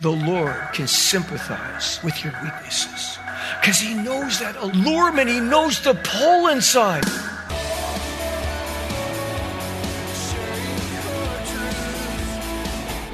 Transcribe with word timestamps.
The 0.00 0.10
Lord 0.10 0.54
can 0.72 0.86
sympathize 0.86 1.98
with 2.04 2.22
your 2.22 2.32
weaknesses 2.40 3.18
because 3.60 3.80
He 3.80 3.94
knows 3.94 4.38
that 4.38 4.54
allurement, 4.54 5.28
He 5.28 5.40
knows 5.40 5.80
the 5.80 5.94
pull 5.94 6.46
inside. 6.46 7.02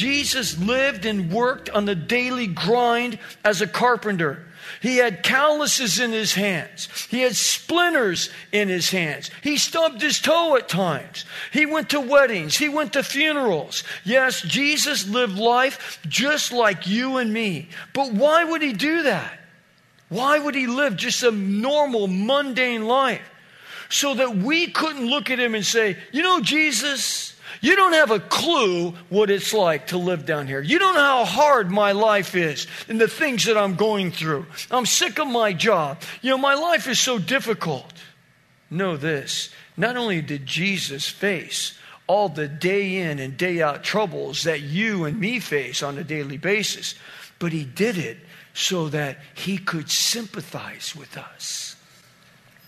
Jesus 0.00 0.58
lived 0.58 1.04
and 1.04 1.30
worked 1.30 1.68
on 1.68 1.84
the 1.84 1.94
daily 1.94 2.46
grind 2.46 3.18
as 3.44 3.60
a 3.60 3.66
carpenter. 3.66 4.46
He 4.80 4.96
had 4.96 5.22
calluses 5.22 6.00
in 6.00 6.10
his 6.10 6.32
hands. 6.32 6.88
He 7.10 7.20
had 7.20 7.36
splinters 7.36 8.30
in 8.50 8.70
his 8.70 8.88
hands. 8.88 9.30
He 9.42 9.58
stubbed 9.58 10.00
his 10.00 10.18
toe 10.18 10.56
at 10.56 10.70
times. 10.70 11.26
He 11.52 11.66
went 11.66 11.90
to 11.90 12.00
weddings. 12.00 12.56
He 12.56 12.70
went 12.70 12.94
to 12.94 13.02
funerals. 13.02 13.84
Yes, 14.02 14.40
Jesus 14.40 15.06
lived 15.06 15.36
life 15.36 15.98
just 16.08 16.50
like 16.50 16.86
you 16.86 17.18
and 17.18 17.30
me. 17.30 17.68
But 17.92 18.10
why 18.10 18.42
would 18.42 18.62
he 18.62 18.72
do 18.72 19.02
that? 19.02 19.38
Why 20.08 20.38
would 20.38 20.54
he 20.54 20.66
live 20.66 20.96
just 20.96 21.22
a 21.24 21.30
normal, 21.30 22.06
mundane 22.06 22.86
life? 22.86 23.20
So 23.90 24.14
that 24.14 24.34
we 24.34 24.68
couldn't 24.68 25.10
look 25.10 25.28
at 25.28 25.38
him 25.38 25.54
and 25.54 25.66
say, 25.66 25.98
you 26.10 26.22
know, 26.22 26.40
Jesus, 26.40 27.36
you 27.60 27.76
don't 27.76 27.92
have 27.92 28.10
a 28.10 28.20
clue 28.20 28.92
what 29.08 29.30
it's 29.30 29.52
like 29.52 29.88
to 29.88 29.98
live 29.98 30.26
down 30.26 30.46
here. 30.46 30.60
You 30.60 30.78
don't 30.78 30.94
know 30.94 31.00
how 31.00 31.24
hard 31.24 31.70
my 31.70 31.92
life 31.92 32.34
is 32.34 32.66
and 32.88 33.00
the 33.00 33.08
things 33.08 33.44
that 33.44 33.56
I'm 33.56 33.74
going 33.74 34.10
through. 34.10 34.46
I'm 34.70 34.86
sick 34.86 35.18
of 35.18 35.26
my 35.26 35.52
job. 35.52 36.00
You 36.22 36.30
know, 36.30 36.38
my 36.38 36.54
life 36.54 36.88
is 36.88 36.98
so 36.98 37.18
difficult. 37.18 37.92
Know 38.70 38.96
this 38.96 39.50
not 39.76 39.96
only 39.96 40.20
did 40.20 40.46
Jesus 40.46 41.08
face 41.08 41.76
all 42.06 42.28
the 42.28 42.48
day 42.48 42.96
in 42.96 43.18
and 43.18 43.36
day 43.36 43.62
out 43.62 43.82
troubles 43.82 44.42
that 44.44 44.60
you 44.60 45.04
and 45.04 45.18
me 45.18 45.40
face 45.40 45.82
on 45.82 45.96
a 45.96 46.04
daily 46.04 46.36
basis, 46.36 46.94
but 47.38 47.52
he 47.52 47.64
did 47.64 47.96
it 47.96 48.18
so 48.52 48.88
that 48.88 49.18
he 49.34 49.56
could 49.56 49.90
sympathize 49.90 50.94
with 50.94 51.16
us. 51.16 51.76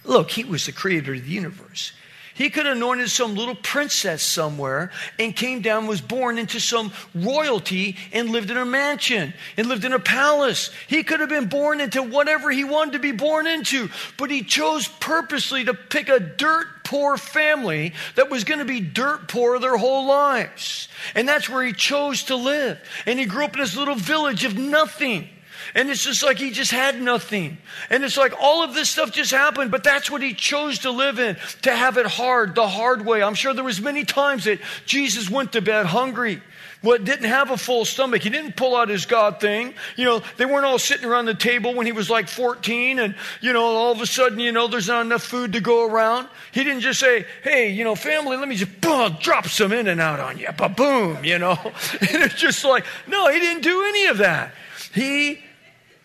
Look, 0.04 0.30
he 0.30 0.44
was 0.44 0.66
the 0.66 0.72
creator 0.72 1.14
of 1.14 1.24
the 1.24 1.30
universe. 1.30 1.92
He 2.34 2.50
could 2.50 2.66
have 2.66 2.76
anointed 2.76 3.10
some 3.10 3.34
little 3.34 3.54
princess 3.54 4.22
somewhere 4.22 4.90
and 5.18 5.36
came 5.36 5.60
down, 5.60 5.86
was 5.86 6.00
born 6.00 6.38
into 6.38 6.60
some 6.60 6.92
royalty 7.14 7.96
and 8.12 8.30
lived 8.30 8.50
in 8.50 8.56
a 8.56 8.64
mansion 8.64 9.34
and 9.56 9.68
lived 9.68 9.84
in 9.84 9.92
a 9.92 9.98
palace. 9.98 10.70
He 10.88 11.02
could 11.02 11.20
have 11.20 11.28
been 11.28 11.48
born 11.48 11.80
into 11.80 12.02
whatever 12.02 12.50
he 12.50 12.64
wanted 12.64 12.92
to 12.92 12.98
be 12.98 13.12
born 13.12 13.46
into, 13.46 13.90
but 14.16 14.30
he 14.30 14.42
chose 14.42 14.88
purposely 14.88 15.64
to 15.64 15.74
pick 15.74 16.08
a 16.08 16.20
dirt 16.20 16.66
poor 16.84 17.16
family 17.16 17.92
that 18.16 18.30
was 18.30 18.44
going 18.44 18.58
to 18.58 18.64
be 18.64 18.80
dirt 18.80 19.28
poor 19.28 19.58
their 19.58 19.76
whole 19.76 20.06
lives. 20.06 20.88
And 21.14 21.28
that's 21.28 21.48
where 21.48 21.64
he 21.64 21.72
chose 21.72 22.24
to 22.24 22.36
live. 22.36 22.78
And 23.06 23.18
he 23.18 23.26
grew 23.26 23.44
up 23.44 23.54
in 23.54 23.60
this 23.60 23.76
little 23.76 23.94
village 23.94 24.44
of 24.44 24.56
nothing. 24.56 25.28
And 25.74 25.88
it's 25.88 26.04
just 26.04 26.22
like 26.22 26.38
he 26.38 26.50
just 26.50 26.70
had 26.70 27.00
nothing. 27.00 27.58
And 27.88 28.04
it's 28.04 28.16
like 28.16 28.34
all 28.40 28.62
of 28.62 28.74
this 28.74 28.90
stuff 28.90 29.10
just 29.10 29.30
happened, 29.30 29.70
but 29.70 29.82
that's 29.84 30.10
what 30.10 30.22
he 30.22 30.34
chose 30.34 30.80
to 30.80 30.90
live 30.90 31.18
in, 31.18 31.36
to 31.62 31.74
have 31.74 31.96
it 31.96 32.06
hard, 32.06 32.54
the 32.54 32.68
hard 32.68 33.06
way. 33.06 33.22
I'm 33.22 33.34
sure 33.34 33.54
there 33.54 33.64
was 33.64 33.80
many 33.80 34.04
times 34.04 34.44
that 34.44 34.60
Jesus 34.84 35.30
went 35.30 35.52
to 35.52 35.62
bed 35.62 35.86
hungry. 35.86 36.42
What 36.82 37.04
didn't 37.04 37.26
have 37.26 37.52
a 37.52 37.56
full 37.56 37.84
stomach. 37.84 38.22
He 38.22 38.30
didn't 38.30 38.56
pull 38.56 38.76
out 38.76 38.88
his 38.88 39.06
God 39.06 39.40
thing. 39.40 39.72
You 39.96 40.04
know, 40.04 40.22
they 40.36 40.44
weren't 40.44 40.66
all 40.66 40.80
sitting 40.80 41.08
around 41.08 41.26
the 41.26 41.34
table 41.34 41.74
when 41.74 41.86
he 41.86 41.92
was 41.92 42.10
like 42.10 42.28
14 42.28 42.98
and, 42.98 43.14
you 43.40 43.52
know, 43.52 43.62
all 43.62 43.92
of 43.92 44.00
a 44.00 44.06
sudden, 44.06 44.40
you 44.40 44.50
know, 44.50 44.66
there's 44.66 44.88
not 44.88 45.06
enough 45.06 45.22
food 45.22 45.52
to 45.52 45.60
go 45.60 45.88
around. 45.88 46.28
He 46.50 46.64
didn't 46.64 46.80
just 46.80 46.98
say, 46.98 47.24
hey, 47.44 47.70
you 47.70 47.84
know, 47.84 47.94
family, 47.94 48.36
let 48.36 48.48
me 48.48 48.56
just 48.56 48.80
boom, 48.80 49.16
drop 49.20 49.46
some 49.46 49.72
In-N-Out 49.72 50.18
on 50.18 50.38
you. 50.38 50.48
Ba 50.56 50.68
boom, 50.68 51.24
you 51.24 51.38
know. 51.38 51.56
And 52.00 52.22
it's 52.22 52.34
just 52.34 52.64
like, 52.64 52.84
no, 53.06 53.30
he 53.30 53.38
didn't 53.38 53.62
do 53.62 53.84
any 53.84 54.06
of 54.06 54.18
that. 54.18 54.52
He 54.92 55.38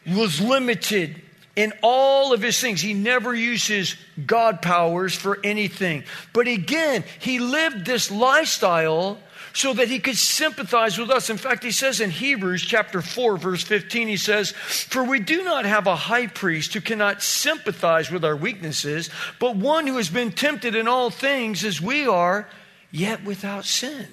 was 0.07 0.39
limited 0.41 1.21
in 1.55 1.73
all 1.81 2.33
of 2.33 2.41
his 2.41 2.59
things. 2.61 2.81
He 2.81 2.93
never 2.93 3.33
used 3.33 3.67
his 3.67 3.95
God 4.25 4.61
powers 4.61 5.15
for 5.15 5.39
anything. 5.43 6.03
But 6.31 6.47
again, 6.47 7.03
he 7.19 7.39
lived 7.39 7.85
this 7.85 8.11
lifestyle 8.11 9.17
so 9.53 9.73
that 9.73 9.87
he 9.87 9.97
could 9.97 10.17
sympathize 10.17 10.99
with 10.99 11.09
us. 11.09 11.31
In 11.31 11.37
fact, 11.37 11.63
he 11.63 11.71
says 11.71 11.99
in 11.99 12.11
Hebrews 12.11 12.61
chapter 12.61 13.01
4, 13.01 13.37
verse 13.37 13.63
15, 13.63 14.07
he 14.07 14.17
says, 14.17 14.51
For 14.51 15.03
we 15.03 15.19
do 15.19 15.43
not 15.43 15.65
have 15.65 15.87
a 15.87 15.95
high 15.95 16.27
priest 16.27 16.75
who 16.75 16.81
cannot 16.81 17.23
sympathize 17.23 18.11
with 18.11 18.23
our 18.23 18.35
weaknesses, 18.35 19.09
but 19.39 19.55
one 19.55 19.87
who 19.87 19.97
has 19.97 20.09
been 20.09 20.31
tempted 20.31 20.75
in 20.75 20.87
all 20.87 21.09
things 21.09 21.63
as 21.63 21.81
we 21.81 22.05
are, 22.05 22.47
yet 22.91 23.23
without 23.23 23.65
sin. 23.65 24.07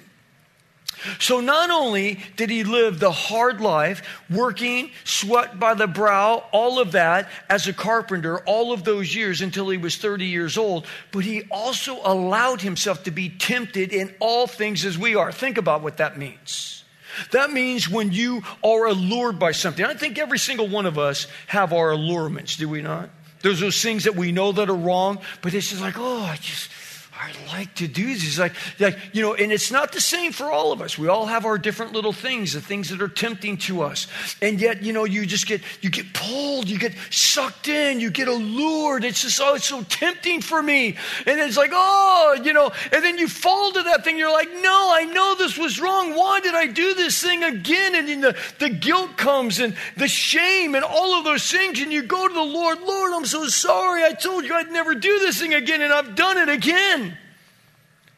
So 1.19 1.39
not 1.39 1.71
only 1.71 2.19
did 2.35 2.49
he 2.49 2.63
live 2.63 2.99
the 2.99 3.11
hard 3.11 3.61
life, 3.61 4.01
working, 4.29 4.91
sweat 5.03 5.59
by 5.59 5.73
the 5.73 5.87
brow, 5.87 6.43
all 6.51 6.79
of 6.79 6.93
that 6.93 7.29
as 7.49 7.67
a 7.67 7.73
carpenter, 7.73 8.39
all 8.39 8.71
of 8.71 8.83
those 8.83 9.13
years 9.15 9.41
until 9.41 9.69
he 9.69 9.77
was 9.77 9.97
30 9.97 10.25
years 10.25 10.57
old, 10.57 10.85
but 11.11 11.23
he 11.23 11.43
also 11.51 11.99
allowed 12.03 12.61
himself 12.61 13.03
to 13.03 13.11
be 13.11 13.29
tempted 13.29 13.91
in 13.91 14.13
all 14.19 14.47
things 14.47 14.85
as 14.85 14.97
we 14.97 15.15
are. 15.15 15.31
Think 15.31 15.57
about 15.57 15.81
what 15.81 15.97
that 15.97 16.17
means. 16.17 16.83
That 17.31 17.51
means 17.51 17.89
when 17.89 18.11
you 18.11 18.43
are 18.63 18.85
allured 18.85 19.39
by 19.39 19.51
something. 19.51 19.85
I 19.85 19.93
think 19.93 20.17
every 20.17 20.39
single 20.39 20.67
one 20.67 20.85
of 20.85 20.97
us 20.97 21.27
have 21.47 21.71
our 21.71 21.91
allurements, 21.91 22.57
do 22.57 22.67
we 22.67 22.81
not? 22.81 23.09
There's 23.41 23.59
those 23.59 23.81
things 23.81 24.05
that 24.05 24.15
we 24.15 24.31
know 24.31 24.51
that 24.51 24.69
are 24.69 24.75
wrong, 24.75 25.19
but 25.41 25.53
it's 25.53 25.69
just 25.69 25.81
like, 25.81 25.97
oh, 25.97 26.23
I 26.23 26.35
just 26.37 26.69
I 27.17 27.31
like 27.47 27.73
to 27.75 27.87
do 27.87 28.13
this. 28.13 28.37
Like, 28.37 28.53
like, 28.77 28.97
you 29.13 29.21
know, 29.21 29.35
and 29.35 29.49
it's 29.51 29.71
not 29.71 29.93
the 29.93 30.01
same 30.01 30.33
for 30.33 30.51
all 30.51 30.73
of 30.73 30.81
us. 30.81 30.97
We 30.97 31.07
all 31.07 31.25
have 31.25 31.45
our 31.45 31.57
different 31.57 31.93
little 31.93 32.11
things, 32.11 32.51
the 32.51 32.59
things 32.59 32.89
that 32.89 33.01
are 33.01 33.07
tempting 33.07 33.55
to 33.57 33.83
us. 33.83 34.07
And 34.41 34.59
yet, 34.59 34.83
you 34.83 34.91
know, 34.91 35.05
you 35.05 35.25
just 35.25 35.47
get, 35.47 35.61
you 35.81 35.89
get 35.89 36.13
pulled, 36.13 36.67
you 36.67 36.77
get 36.77 36.93
sucked 37.11 37.69
in, 37.69 38.01
you 38.01 38.11
get 38.11 38.27
allured. 38.27 39.05
It's 39.05 39.21
just, 39.21 39.39
oh, 39.41 39.55
it's 39.55 39.65
so 39.65 39.81
tempting 39.83 40.41
for 40.41 40.61
me. 40.61 40.97
And 41.25 41.39
it's 41.39 41.55
like, 41.55 41.71
oh, 41.73 42.37
you 42.43 42.51
know, 42.51 42.71
and 42.91 43.03
then 43.03 43.17
you 43.17 43.29
fall 43.29 43.71
to 43.71 43.83
that 43.83 44.03
thing. 44.03 44.17
You're 44.17 44.33
like, 44.33 44.49
no, 44.61 44.91
I 44.93 45.05
know 45.05 45.35
this 45.35 45.57
was 45.57 45.79
wrong. 45.79 46.15
Why 46.15 46.41
did 46.41 46.53
I 46.53 46.67
do 46.67 46.95
this 46.95 47.23
thing 47.23 47.43
again? 47.43 47.95
And 47.95 48.09
then 48.09 48.21
the, 48.21 48.37
the 48.59 48.69
guilt 48.69 49.15
comes 49.15 49.59
and 49.59 49.75
the 49.95 50.09
shame 50.09 50.75
and 50.75 50.83
all 50.83 51.13
of 51.13 51.23
those 51.23 51.49
things. 51.49 51.79
And 51.79 51.93
you 51.93 52.03
go 52.03 52.27
to 52.27 52.33
the 52.33 52.41
Lord, 52.41 52.81
Lord, 52.81 53.13
I'm 53.13 53.25
so 53.25 53.47
sorry. 53.47 54.03
I 54.03 54.11
told 54.11 54.43
you 54.43 54.53
I'd 54.53 54.69
never 54.69 54.93
do 54.95 55.19
this 55.19 55.39
thing 55.39 55.53
again, 55.53 55.81
and 55.81 55.93
I've 55.93 56.15
done 56.15 56.37
it 56.37 56.49
again 56.49 57.14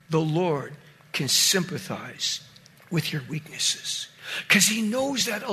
the 0.09 0.21
Lord 0.21 0.73
can 1.11 1.27
sympathize 1.27 2.41
with 2.91 3.11
your 3.11 3.21
weaknesses. 3.29 4.07
Because 4.47 4.65
he 4.65 4.81
knows 4.81 5.25
that 5.25 5.43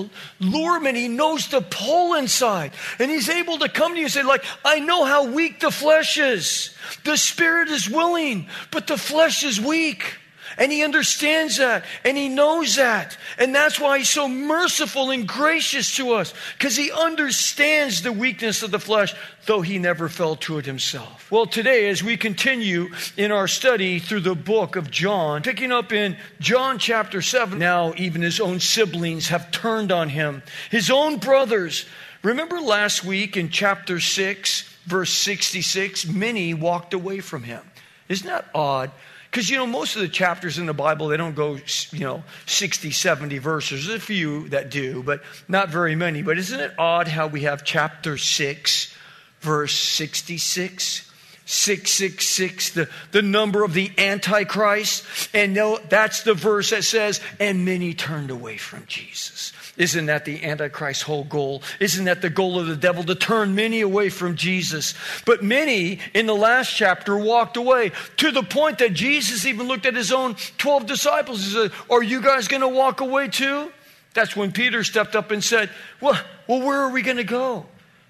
allurement, 0.40 0.96
he 0.96 1.08
knows 1.08 1.48
the 1.48 1.60
pull 1.60 2.14
inside. 2.14 2.72
And 2.98 3.10
he's 3.10 3.28
able 3.28 3.58
to 3.58 3.68
come 3.68 3.92
to 3.92 3.98
you 3.98 4.06
and 4.06 4.12
say, 4.12 4.22
like, 4.22 4.44
I 4.64 4.80
know 4.80 5.04
how 5.04 5.30
weak 5.30 5.60
the 5.60 5.70
flesh 5.70 6.18
is. 6.18 6.74
The 7.04 7.16
spirit 7.16 7.68
is 7.68 7.88
willing, 7.88 8.48
but 8.70 8.86
the 8.86 8.96
flesh 8.96 9.44
is 9.44 9.60
weak. 9.60 10.16
And 10.58 10.70
he 10.70 10.84
understands 10.84 11.58
that 11.58 11.84
and 12.04 12.16
he 12.16 12.28
knows 12.28 12.76
that. 12.76 13.16
And 13.38 13.54
that's 13.54 13.80
why 13.80 13.98
he's 13.98 14.08
so 14.08 14.28
merciful 14.28 15.10
and 15.10 15.26
gracious 15.26 15.96
to 15.96 16.12
us 16.14 16.34
because 16.56 16.76
he 16.76 16.90
understands 16.90 18.02
the 18.02 18.12
weakness 18.12 18.62
of 18.62 18.70
the 18.70 18.78
flesh, 18.78 19.14
though 19.46 19.60
he 19.60 19.78
never 19.78 20.08
fell 20.08 20.36
to 20.36 20.58
it 20.58 20.66
himself. 20.66 21.30
Well, 21.30 21.46
today, 21.46 21.88
as 21.88 22.02
we 22.02 22.16
continue 22.16 22.88
in 23.16 23.32
our 23.32 23.48
study 23.48 23.98
through 23.98 24.20
the 24.20 24.34
book 24.34 24.76
of 24.76 24.90
John, 24.90 25.42
picking 25.42 25.72
up 25.72 25.92
in 25.92 26.16
John 26.40 26.78
chapter 26.78 27.22
7, 27.22 27.58
now 27.58 27.92
even 27.96 28.22
his 28.22 28.40
own 28.40 28.60
siblings 28.60 29.28
have 29.28 29.50
turned 29.50 29.92
on 29.92 30.08
him. 30.08 30.42
His 30.70 30.90
own 30.90 31.18
brothers 31.18 31.86
Remember 32.24 32.58
last 32.58 33.04
week 33.04 33.36
in 33.36 33.50
chapter 33.50 34.00
6, 34.00 34.62
verse 34.86 35.12
66, 35.12 36.06
many 36.06 36.54
walked 36.54 36.94
away 36.94 37.20
from 37.20 37.42
him. 37.42 37.60
Isn't 38.08 38.26
that 38.26 38.48
odd? 38.54 38.92
Because, 39.34 39.50
you 39.50 39.56
know, 39.56 39.66
most 39.66 39.96
of 39.96 40.02
the 40.02 40.06
chapters 40.06 40.58
in 40.58 40.66
the 40.66 40.72
Bible, 40.72 41.08
they 41.08 41.16
don't 41.16 41.34
go, 41.34 41.58
you 41.90 42.04
know, 42.04 42.22
60, 42.46 42.92
70 42.92 43.38
verses. 43.38 43.88
There's 43.88 44.00
a 44.00 44.06
few 44.06 44.48
that 44.50 44.70
do, 44.70 45.02
but 45.02 45.24
not 45.48 45.70
very 45.70 45.96
many. 45.96 46.22
But 46.22 46.38
isn't 46.38 46.60
it 46.60 46.70
odd 46.78 47.08
how 47.08 47.26
we 47.26 47.40
have 47.40 47.64
chapter 47.64 48.16
6, 48.16 48.94
verse 49.40 49.74
66? 49.74 51.10
666, 51.46 52.70
the, 52.70 52.88
the 53.10 53.22
number 53.22 53.64
of 53.64 53.74
the 53.74 53.90
Antichrist. 53.98 55.04
And 55.34 55.52
no, 55.52 55.80
that's 55.88 56.22
the 56.22 56.34
verse 56.34 56.70
that 56.70 56.84
says, 56.84 57.20
and 57.40 57.64
many 57.64 57.92
turned 57.92 58.30
away 58.30 58.56
from 58.56 58.84
Jesus. 58.86 59.52
Isn't 59.76 60.06
that 60.06 60.24
the 60.24 60.44
Antichrist's 60.44 61.02
whole 61.02 61.24
goal? 61.24 61.62
Isn't 61.80 62.04
that 62.04 62.22
the 62.22 62.30
goal 62.30 62.60
of 62.60 62.68
the 62.68 62.76
devil 62.76 63.02
to 63.04 63.14
turn 63.16 63.56
many 63.56 63.80
away 63.80 64.08
from 64.08 64.36
Jesus? 64.36 64.94
But 65.26 65.42
many 65.42 65.98
in 66.14 66.26
the 66.26 66.34
last 66.34 66.70
chapter 66.74 67.16
walked 67.16 67.56
away 67.56 67.90
to 68.18 68.30
the 68.30 68.44
point 68.44 68.78
that 68.78 68.92
Jesus 68.92 69.44
even 69.44 69.66
looked 69.66 69.86
at 69.86 69.94
his 69.94 70.12
own 70.12 70.36
12 70.58 70.86
disciples 70.86 71.42
and 71.42 71.70
said, 71.70 71.80
Are 71.90 72.02
you 72.02 72.22
guys 72.22 72.46
going 72.46 72.60
to 72.60 72.68
walk 72.68 73.00
away 73.00 73.28
too? 73.28 73.72
That's 74.14 74.36
when 74.36 74.52
Peter 74.52 74.84
stepped 74.84 75.16
up 75.16 75.32
and 75.32 75.42
said, 75.42 75.70
Well, 76.00 76.20
well 76.46 76.64
where 76.64 76.80
are 76.80 76.90
we 76.90 77.02
going 77.02 77.16
to 77.16 77.24
go? 77.24 77.66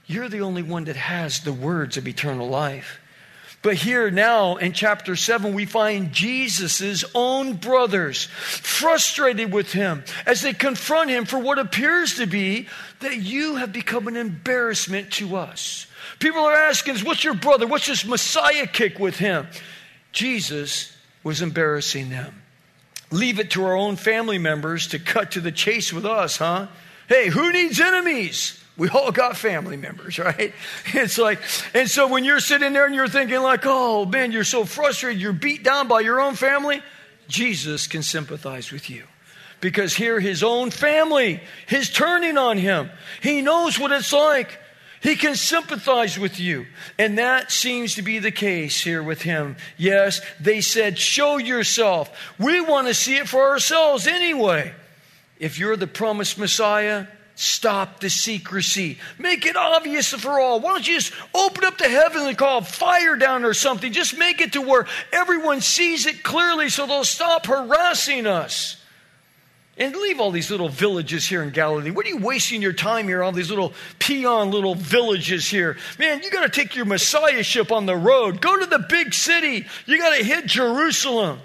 You're 0.06 0.28
the 0.28 0.42
only 0.42 0.62
one 0.62 0.84
that 0.84 0.96
has 0.96 1.40
the 1.40 1.52
words 1.52 1.96
of 1.96 2.06
eternal 2.06 2.48
life. 2.48 3.00
But 3.64 3.76
here 3.76 4.10
now 4.10 4.56
in 4.56 4.74
chapter 4.74 5.16
7, 5.16 5.54
we 5.54 5.64
find 5.64 6.12
Jesus' 6.12 7.02
own 7.14 7.54
brothers 7.54 8.24
frustrated 8.24 9.54
with 9.54 9.72
him 9.72 10.04
as 10.26 10.42
they 10.42 10.52
confront 10.52 11.08
him 11.08 11.24
for 11.24 11.38
what 11.38 11.58
appears 11.58 12.16
to 12.16 12.26
be 12.26 12.68
that 13.00 13.16
you 13.16 13.56
have 13.56 13.72
become 13.72 14.06
an 14.06 14.18
embarrassment 14.18 15.12
to 15.12 15.36
us. 15.36 15.86
People 16.18 16.42
are 16.42 16.52
asking 16.52 16.98
What's 16.98 17.24
your 17.24 17.32
brother? 17.32 17.66
What's 17.66 17.86
this 17.86 18.04
Messiah 18.04 18.66
kick 18.66 18.98
with 18.98 19.16
him? 19.16 19.46
Jesus 20.12 20.94
was 21.22 21.40
embarrassing 21.40 22.10
them. 22.10 22.42
Leave 23.10 23.38
it 23.38 23.52
to 23.52 23.64
our 23.64 23.74
own 23.74 23.96
family 23.96 24.36
members 24.36 24.88
to 24.88 24.98
cut 24.98 25.30
to 25.32 25.40
the 25.40 25.50
chase 25.50 25.90
with 25.90 26.04
us, 26.04 26.36
huh? 26.36 26.66
Hey, 27.08 27.28
who 27.28 27.50
needs 27.50 27.80
enemies? 27.80 28.62
We 28.76 28.88
all 28.88 29.12
got 29.12 29.36
family 29.36 29.76
members, 29.76 30.18
right? 30.18 30.52
It's 30.86 31.18
like, 31.18 31.40
and 31.74 31.88
so 31.88 32.08
when 32.08 32.24
you're 32.24 32.40
sitting 32.40 32.72
there 32.72 32.86
and 32.86 32.94
you're 32.94 33.08
thinking, 33.08 33.40
like, 33.40 33.62
oh 33.64 34.04
man, 34.04 34.32
you're 34.32 34.44
so 34.44 34.64
frustrated, 34.64 35.20
you're 35.20 35.32
beat 35.32 35.62
down 35.62 35.88
by 35.88 36.00
your 36.00 36.20
own 36.20 36.34
family, 36.34 36.82
Jesus 37.28 37.86
can 37.86 38.02
sympathize 38.02 38.70
with 38.70 38.90
you. 38.90 39.04
Because 39.60 39.94
here, 39.94 40.20
his 40.20 40.42
own 40.42 40.70
family 40.70 41.40
is 41.70 41.88
turning 41.88 42.36
on 42.36 42.58
him. 42.58 42.90
He 43.22 43.40
knows 43.40 43.78
what 43.78 43.92
it's 43.92 44.12
like. 44.12 44.58
He 45.00 45.16
can 45.16 45.34
sympathize 45.36 46.18
with 46.18 46.40
you. 46.40 46.66
And 46.98 47.18
that 47.18 47.52
seems 47.52 47.94
to 47.94 48.02
be 48.02 48.18
the 48.18 48.30
case 48.30 48.82
here 48.82 49.02
with 49.02 49.22
him. 49.22 49.56
Yes, 49.76 50.20
they 50.40 50.60
said, 50.60 50.98
Show 50.98 51.36
yourself. 51.36 52.10
We 52.38 52.60
want 52.60 52.88
to 52.88 52.94
see 52.94 53.16
it 53.16 53.28
for 53.28 53.50
ourselves 53.50 54.06
anyway. 54.06 54.74
If 55.38 55.58
you're 55.58 55.76
the 55.76 55.86
promised 55.86 56.38
Messiah, 56.38 57.06
Stop 57.36 57.98
the 57.98 58.10
secrecy. 58.10 58.98
Make 59.18 59.44
it 59.44 59.56
obvious 59.56 60.12
for 60.12 60.38
all. 60.38 60.60
Why 60.60 60.72
don't 60.72 60.86
you 60.86 60.94
just 60.94 61.12
open 61.34 61.64
up 61.64 61.78
the 61.78 61.88
heaven 61.88 62.26
and 62.28 62.38
call 62.38 62.60
fire 62.60 63.16
down 63.16 63.44
or 63.44 63.54
something? 63.54 63.92
Just 63.92 64.16
make 64.16 64.40
it 64.40 64.52
to 64.52 64.62
where 64.62 64.86
everyone 65.12 65.60
sees 65.60 66.06
it 66.06 66.22
clearly 66.22 66.68
so 66.68 66.86
they'll 66.86 67.02
stop 67.02 67.46
harassing 67.46 68.26
us. 68.26 68.76
And 69.76 69.96
leave 69.96 70.20
all 70.20 70.30
these 70.30 70.52
little 70.52 70.68
villages 70.68 71.26
here 71.26 71.42
in 71.42 71.50
Galilee. 71.50 71.90
What 71.90 72.06
are 72.06 72.10
you 72.10 72.18
wasting 72.18 72.62
your 72.62 72.72
time 72.72 73.08
here, 73.08 73.24
all 73.24 73.32
these 73.32 73.50
little 73.50 73.72
peon 73.98 74.52
little 74.52 74.76
villages 74.76 75.46
here? 75.48 75.76
Man, 75.98 76.22
you 76.22 76.30
got 76.30 76.44
to 76.44 76.48
take 76.48 76.76
your 76.76 76.84
messiahship 76.84 77.72
on 77.72 77.84
the 77.84 77.96
road. 77.96 78.40
Go 78.40 78.56
to 78.56 78.66
the 78.66 78.78
big 78.78 79.12
city. 79.12 79.66
You 79.86 79.98
got 79.98 80.16
to 80.16 80.22
hit 80.24 80.46
Jerusalem. 80.46 81.40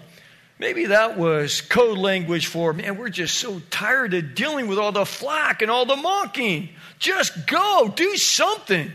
Maybe 0.60 0.88
that 0.88 1.18
was 1.18 1.62
code 1.62 1.98
language 1.98 2.48
for, 2.48 2.74
man, 2.74 2.98
we're 2.98 3.08
just 3.08 3.36
so 3.36 3.62
tired 3.70 4.14
of 4.14 4.36
dealing 4.36 4.68
with 4.68 4.78
all 4.78 4.92
the 4.92 5.06
flack 5.06 5.62
and 5.62 5.72
all 5.72 5.86
the 5.86 5.96
mocking. 5.96 6.70
Just 7.00 7.48
go, 7.48 7.92
do 7.96 8.18
something. 8.18 8.92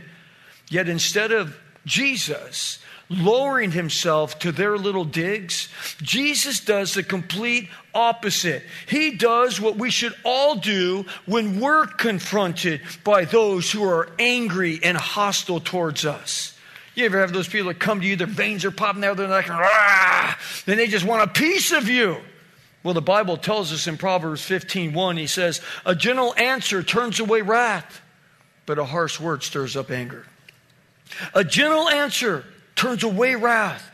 Yet 0.69 0.90
instead 0.90 1.32
of 1.32 1.58
Jesus 1.87 2.81
lowering 3.08 3.70
himself 3.70 4.38
to 4.40 4.52
their 4.52 4.76
little 4.76 5.06
digs, 5.06 5.69
Jesus 6.02 6.61
does 6.61 6.93
the 6.93 7.02
complete 7.02 7.70
opposite. 7.94 8.62
He 8.87 9.12
does 9.12 9.58
what 9.58 9.76
we 9.76 9.90
should 9.90 10.14
all 10.22 10.56
do 10.56 11.06
when 11.25 11.61
we're 11.61 11.87
confronted 11.87 12.82
by 13.05 13.25
those 13.25 13.70
who 13.70 13.84
are 13.84 14.11
angry 14.19 14.81
and 14.82 14.99
hostile 14.99 15.61
towards 15.61 16.05
us. 16.05 16.54
You 16.94 17.06
ever 17.06 17.19
have 17.19 17.32
those 17.32 17.49
people 17.49 17.69
that 17.69 17.81
come 17.81 18.00
to 18.00 18.06
you, 18.06 18.17
their 18.17 18.26
veins 18.26 18.64
are 18.64 18.70
popping 18.70 19.05
out, 19.05 19.17
they're 19.17 19.26
like, 19.26 19.49
Rah! 19.49 20.35
then 20.67 20.76
they 20.76 20.87
just 20.87 21.05
want 21.05 21.23
a 21.23 21.32
piece 21.32 21.73
of 21.73 21.88
you. 21.88 22.19
Well, 22.82 22.94
the 22.94 23.02
Bible 23.02 23.37
tells 23.37 23.73
us 23.73 23.87
in 23.87 23.96
Proverbs 23.96 24.43
15 24.43 24.93
1, 24.93 25.17
he 25.17 25.26
says, 25.26 25.61
A 25.85 25.94
gentle 25.94 26.35
answer 26.37 26.82
turns 26.82 27.19
away 27.19 27.43
wrath, 27.43 28.00
but 28.67 28.79
a 28.79 28.85
harsh 28.85 29.19
word 29.19 29.43
stirs 29.43 29.76
up 29.76 29.91
anger. 29.91 30.26
A 31.35 31.43
gentle 31.43 31.88
answer 31.88 32.44
turns 32.76 33.02
away 33.02 33.35
wrath, 33.35 33.90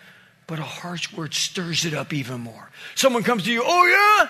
but 0.46 0.58
a 0.58 0.64
harsh 0.64 1.12
word 1.12 1.35
stirs 1.35 1.85
it 1.85 1.94
up 1.94 2.12
even 2.12 2.41
more. 2.41 2.70
Someone 2.96 3.23
comes 3.23 3.44
to 3.44 3.53
you, 3.53 3.62
Oh, 3.64 3.87
yeah? 3.87 4.29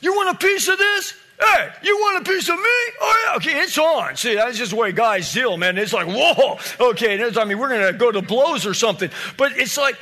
You 0.00 0.14
want 0.14 0.36
a 0.36 0.38
piece 0.38 0.68
of 0.68 0.78
this? 0.78 1.14
Hey, 1.42 1.70
you 1.82 1.96
want 1.96 2.26
a 2.26 2.30
piece 2.30 2.48
of 2.48 2.56
me? 2.56 2.62
Oh, 3.00 3.24
yeah. 3.26 3.36
Okay, 3.36 3.60
it's 3.60 3.76
on. 3.76 4.16
See, 4.16 4.34
that's 4.36 4.58
just 4.58 4.70
the 4.70 4.76
way 4.76 4.92
guys 4.92 5.32
deal, 5.32 5.56
man. 5.56 5.76
It's 5.76 5.92
like, 5.92 6.06
whoa. 6.06 6.58
Okay, 6.78 7.22
I 7.22 7.44
mean, 7.44 7.58
we're 7.58 7.68
going 7.68 7.92
to 7.92 7.98
go 7.98 8.12
to 8.12 8.22
blows 8.22 8.64
or 8.64 8.74
something. 8.74 9.10
But 9.36 9.56
it's 9.56 9.76
like 9.76 9.96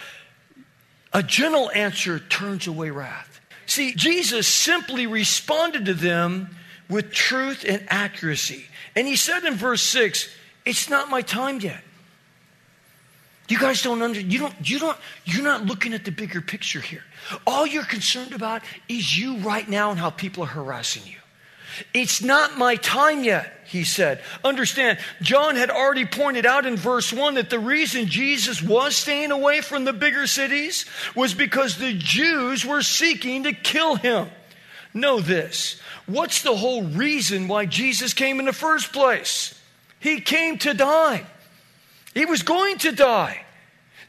a 1.12 1.22
gentle 1.22 1.70
answer 1.70 2.18
turns 2.18 2.66
away 2.66 2.90
wrath. 2.90 3.40
See, 3.66 3.94
Jesus 3.94 4.46
simply 4.48 5.06
responded 5.06 5.86
to 5.86 5.94
them 5.94 6.56
with 6.88 7.12
truth 7.12 7.64
and 7.66 7.86
accuracy. 7.88 8.66
And 8.94 9.06
he 9.06 9.16
said 9.16 9.44
in 9.44 9.54
verse 9.54 9.82
6, 9.82 10.28
It's 10.66 10.90
not 10.90 11.08
my 11.08 11.22
time 11.22 11.60
yet. 11.60 11.82
You 13.48 13.58
guys 13.58 13.82
don't 13.82 14.00
under 14.00 14.20
you 14.20 14.38
don't 14.38 14.54
you 14.62 14.78
don't 14.78 14.96
you're 15.24 15.42
not 15.42 15.66
looking 15.66 15.92
at 15.92 16.04
the 16.04 16.12
bigger 16.12 16.40
picture 16.40 16.78
here. 16.80 17.02
All 17.48 17.66
you're 17.66 17.84
concerned 17.84 18.32
about 18.32 18.62
is 18.88 19.18
you 19.18 19.38
right 19.38 19.68
now 19.68 19.90
and 19.90 19.98
how 19.98 20.10
people 20.10 20.44
are 20.44 20.46
harassing 20.46 21.02
you. 21.04 21.18
It's 21.94 22.22
not 22.22 22.58
my 22.58 22.76
time 22.76 23.24
yet, 23.24 23.52
he 23.66 23.84
said. 23.84 24.22
Understand, 24.44 24.98
John 25.22 25.56
had 25.56 25.70
already 25.70 26.04
pointed 26.04 26.46
out 26.46 26.66
in 26.66 26.76
verse 26.76 27.12
1 27.12 27.34
that 27.34 27.50
the 27.50 27.58
reason 27.58 28.06
Jesus 28.06 28.62
was 28.62 28.96
staying 28.96 29.30
away 29.30 29.60
from 29.60 29.84
the 29.84 29.92
bigger 29.92 30.26
cities 30.26 30.86
was 31.14 31.34
because 31.34 31.76
the 31.76 31.94
Jews 31.94 32.64
were 32.64 32.82
seeking 32.82 33.44
to 33.44 33.52
kill 33.52 33.96
him. 33.96 34.28
Know 34.92 35.20
this 35.20 35.80
what's 36.06 36.42
the 36.42 36.56
whole 36.56 36.82
reason 36.82 37.46
why 37.46 37.66
Jesus 37.66 38.14
came 38.14 38.40
in 38.40 38.46
the 38.46 38.52
first 38.52 38.92
place? 38.92 39.54
He 40.00 40.20
came 40.20 40.58
to 40.58 40.74
die, 40.74 41.24
he 42.14 42.24
was 42.24 42.42
going 42.42 42.78
to 42.78 42.92
die. 42.92 43.44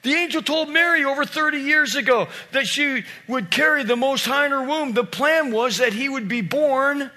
The 0.03 0.13
angel 0.13 0.41
told 0.41 0.69
Mary 0.69 1.05
over 1.05 1.25
30 1.25 1.59
years 1.59 1.95
ago 1.95 2.27
that 2.53 2.65
she 2.65 3.03
would 3.27 3.51
carry 3.51 3.83
the 3.83 3.95
Most 3.95 4.25
High 4.25 4.47
in 4.47 4.51
her 4.51 4.63
womb. 4.63 4.93
The 4.93 5.03
plan 5.03 5.51
was 5.51 5.77
that 5.77 5.93
he 5.93 6.09
would 6.09 6.27
be 6.27 6.41
born 6.41 7.12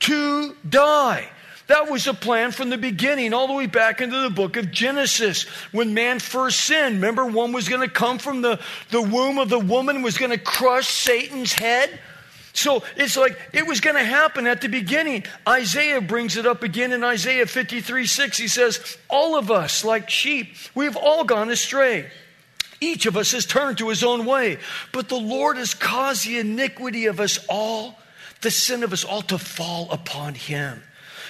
to 0.00 0.54
die. 0.68 1.28
That 1.68 1.90
was 1.90 2.06
the 2.06 2.14
plan 2.14 2.50
from 2.50 2.70
the 2.70 2.78
beginning, 2.78 3.34
all 3.34 3.46
the 3.46 3.52
way 3.52 3.66
back 3.66 4.00
into 4.00 4.18
the 4.20 4.30
book 4.30 4.56
of 4.56 4.72
Genesis. 4.72 5.42
When 5.70 5.92
man 5.92 6.18
first 6.18 6.60
sinned, 6.60 6.96
remember 6.96 7.26
one 7.26 7.52
was 7.52 7.68
going 7.68 7.86
to 7.86 7.92
come 7.92 8.18
from 8.18 8.40
the, 8.40 8.58
the 8.90 9.02
womb 9.02 9.38
of 9.38 9.50
the 9.50 9.58
woman, 9.58 10.00
was 10.00 10.16
going 10.16 10.30
to 10.30 10.38
crush 10.38 10.88
Satan's 10.88 11.52
head. 11.52 12.00
So 12.54 12.82
it's 12.96 13.18
like 13.18 13.38
it 13.52 13.66
was 13.66 13.80
going 13.80 13.96
to 13.96 14.04
happen 14.04 14.46
at 14.46 14.62
the 14.62 14.68
beginning. 14.68 15.24
Isaiah 15.46 16.00
brings 16.00 16.38
it 16.38 16.46
up 16.46 16.62
again 16.62 16.92
in 16.92 17.04
Isaiah 17.04 17.46
53 17.46 18.06
6. 18.06 18.38
He 18.38 18.48
says, 18.48 18.96
All 19.10 19.36
of 19.36 19.50
us, 19.50 19.84
like 19.84 20.08
sheep, 20.08 20.56
we've 20.74 20.96
all 20.96 21.24
gone 21.24 21.50
astray. 21.50 22.10
Each 22.80 23.04
of 23.06 23.16
us 23.16 23.32
has 23.32 23.44
turned 23.44 23.78
to 23.78 23.90
his 23.90 24.02
own 24.02 24.24
way, 24.24 24.58
but 24.92 25.08
the 25.08 25.16
Lord 25.16 25.58
has 25.58 25.74
caused 25.74 26.26
the 26.26 26.38
iniquity 26.38 27.06
of 27.06 27.20
us 27.20 27.44
all 27.48 27.98
the 28.40 28.50
sin 28.50 28.82
of 28.82 28.92
us 28.92 29.04
all 29.04 29.22
to 29.22 29.38
fall 29.38 29.90
upon 29.90 30.34
him. 30.34 30.82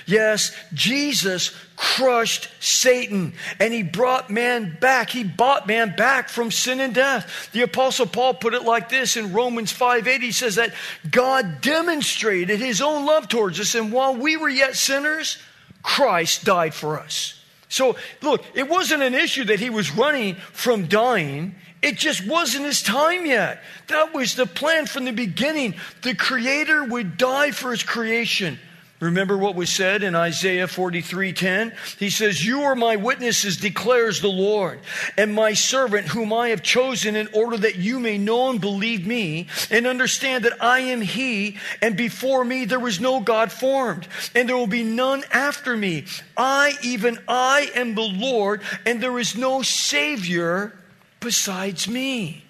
Yes, 0.06 0.56
Jesus 0.72 1.54
crushed 1.76 2.48
Satan 2.60 3.34
and 3.60 3.74
he 3.74 3.82
brought 3.82 4.30
man 4.30 4.78
back. 4.80 5.10
He 5.10 5.22
bought 5.22 5.66
man 5.66 5.94
back 5.96 6.30
from 6.30 6.50
sin 6.50 6.80
and 6.80 6.94
death. 6.94 7.50
The 7.52 7.60
apostle 7.60 8.06
Paul 8.06 8.32
put 8.32 8.54
it 8.54 8.62
like 8.62 8.88
this 8.88 9.18
in 9.18 9.34
Romans 9.34 9.70
5:8. 9.70 10.22
He 10.22 10.32
says 10.32 10.54
that 10.54 10.74
God 11.10 11.60
demonstrated 11.60 12.58
his 12.58 12.80
own 12.80 13.04
love 13.04 13.28
towards 13.28 13.60
us 13.60 13.74
and 13.74 13.92
while 13.92 14.16
we 14.16 14.38
were 14.38 14.48
yet 14.48 14.76
sinners, 14.76 15.36
Christ 15.82 16.42
died 16.42 16.72
for 16.72 16.98
us. 16.98 17.34
So, 17.68 17.96
look, 18.22 18.42
it 18.54 18.68
wasn't 18.68 19.02
an 19.02 19.14
issue 19.14 19.44
that 19.44 19.60
he 19.60 19.68
was 19.68 19.90
running 19.90 20.36
from 20.52 20.86
dying. 20.86 21.54
It 21.80 21.96
just 21.96 22.26
wasn't 22.26 22.64
his 22.64 22.82
time 22.82 23.24
yet. 23.24 23.62
That 23.86 24.12
was 24.12 24.34
the 24.34 24.46
plan 24.46 24.86
from 24.86 25.04
the 25.04 25.12
beginning. 25.12 25.74
The 26.02 26.14
Creator 26.14 26.84
would 26.84 27.16
die 27.16 27.52
for 27.52 27.70
his 27.70 27.82
creation. 27.82 28.58
Remember 29.00 29.38
what 29.38 29.54
was 29.54 29.70
said 29.70 30.02
in 30.02 30.16
Isaiah 30.16 30.66
43:10? 30.66 31.72
He 32.00 32.10
says, 32.10 32.44
"You 32.44 32.62
are 32.62 32.74
my 32.74 32.96
witnesses," 32.96 33.56
declares 33.56 34.20
the 34.20 34.26
Lord, 34.26 34.80
"and 35.16 35.32
my 35.32 35.52
servant 35.52 36.08
whom 36.08 36.32
I 36.32 36.48
have 36.48 36.64
chosen 36.64 37.14
in 37.14 37.28
order 37.32 37.56
that 37.58 37.76
you 37.76 38.00
may 38.00 38.18
know 38.18 38.50
and 38.50 38.60
believe 38.60 39.06
me 39.06 39.46
and 39.70 39.86
understand 39.86 40.44
that 40.44 40.60
I 40.60 40.80
am 40.80 41.02
he, 41.02 41.58
and 41.80 41.96
before 41.96 42.44
me 42.44 42.64
there 42.64 42.80
was 42.80 42.98
no 42.98 43.20
God 43.20 43.52
formed, 43.52 44.08
and 44.34 44.48
there 44.48 44.56
will 44.56 44.66
be 44.66 44.82
none 44.82 45.22
after 45.30 45.76
me. 45.76 46.04
I, 46.36 46.76
even 46.82 47.20
I 47.28 47.70
am 47.76 47.94
the 47.94 48.00
Lord, 48.00 48.62
and 48.84 49.00
there 49.00 49.20
is 49.20 49.36
no 49.36 49.62
savior 49.62 50.72
besides 51.20 51.88
me." 51.88 52.44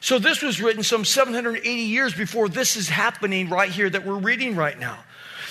So 0.00 0.18
this 0.18 0.42
was 0.42 0.60
written 0.60 0.82
some 0.82 1.04
780 1.04 1.70
years 1.70 2.12
before 2.12 2.48
this 2.48 2.76
is 2.76 2.88
happening 2.88 3.48
right 3.48 3.70
here 3.70 3.88
that 3.88 4.04
we're 4.04 4.16
reading 4.16 4.56
right 4.56 4.78
now. 4.78 4.98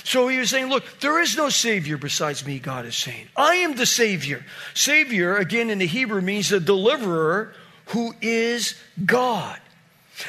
So 0.03 0.27
he 0.27 0.39
was 0.39 0.49
saying, 0.49 0.67
Look, 0.67 0.83
there 0.99 1.21
is 1.21 1.37
no 1.37 1.49
Savior 1.49 1.97
besides 1.97 2.45
me, 2.45 2.59
God 2.59 2.85
is 2.85 2.95
saying. 2.95 3.27
I 3.35 3.55
am 3.55 3.75
the 3.75 3.85
Savior. 3.85 4.45
Savior, 4.73 5.37
again 5.37 5.69
in 5.69 5.77
the 5.77 5.87
Hebrew, 5.87 6.21
means 6.21 6.49
the 6.49 6.59
deliverer 6.59 7.53
who 7.87 8.13
is 8.21 8.75
God. 9.05 9.59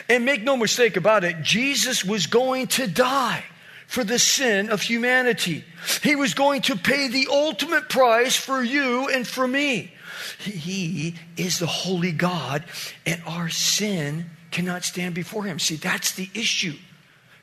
And 0.09 0.25
make 0.25 0.43
no 0.43 0.57
mistake 0.57 0.97
about 0.97 1.25
it, 1.25 1.43
Jesus 1.43 2.05
was 2.05 2.26
going 2.26 2.69
to 2.69 2.87
die 2.87 3.45
for 3.87 4.05
the 4.05 4.19
sin 4.19 4.71
of 4.71 4.81
humanity. 4.81 5.64
He 6.02 6.17
was 6.17 6.35
going 6.35 6.62
to 6.62 6.76
pay 6.76 7.09
the 7.09 7.29
ultimate 7.31 7.88
price 7.88 8.37
for 8.37 8.62
you 8.62 9.09
and 9.09 9.26
for 9.26 9.47
me. 9.47 9.93
He 10.38 11.14
is 11.37 11.59
the 11.59 11.67
holy 11.67 12.12
God, 12.12 12.64
and 13.07 13.23
our 13.26 13.49
sin 13.49 14.31
cannot 14.50 14.85
stand 14.85 15.14
before 15.14 15.45
him. 15.45 15.59
See, 15.59 15.76
that's 15.76 16.12
the 16.12 16.29
issue. 16.35 16.76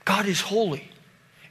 God 0.06 0.26
is 0.26 0.42
holy 0.42 0.90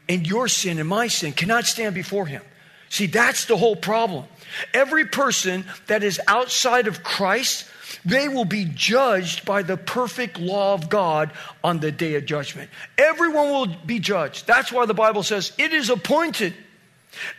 and 0.09 0.27
your 0.27 0.49
sin 0.49 0.79
and 0.79 0.89
my 0.89 1.07
sin 1.09 1.33
cannot 1.33 1.67
stand 1.67 1.95
before 1.95 2.27
him. 2.27 2.43
See, 2.89 3.07
that's 3.07 3.45
the 3.45 3.57
whole 3.57 3.77
problem. 3.77 4.25
Every 4.73 5.05
person 5.05 5.67
that 5.89 6.03
is 6.03 6.21
outside 6.27 6.87
of 6.87 7.03
Christ, 7.03 7.67
they 8.05 8.29
will 8.29 8.47
be 8.47 8.65
judged 8.65 9.45
by 9.45 9.63
the 9.63 9.77
perfect 9.77 10.39
law 10.39 10.73
of 10.73 10.89
God 10.89 11.33
on 11.63 11.81
the 11.81 11.93
day 11.93 12.15
of 12.15 12.25
judgment. 12.25 12.71
Everyone 12.97 13.51
will 13.51 13.67
be 13.67 13.99
judged. 13.99 14.47
That's 14.47 14.73
why 14.73 14.87
the 14.87 14.95
Bible 14.95 15.23
says 15.23 15.53
it 15.59 15.75
is 15.75 15.91
appointed. 15.91 16.55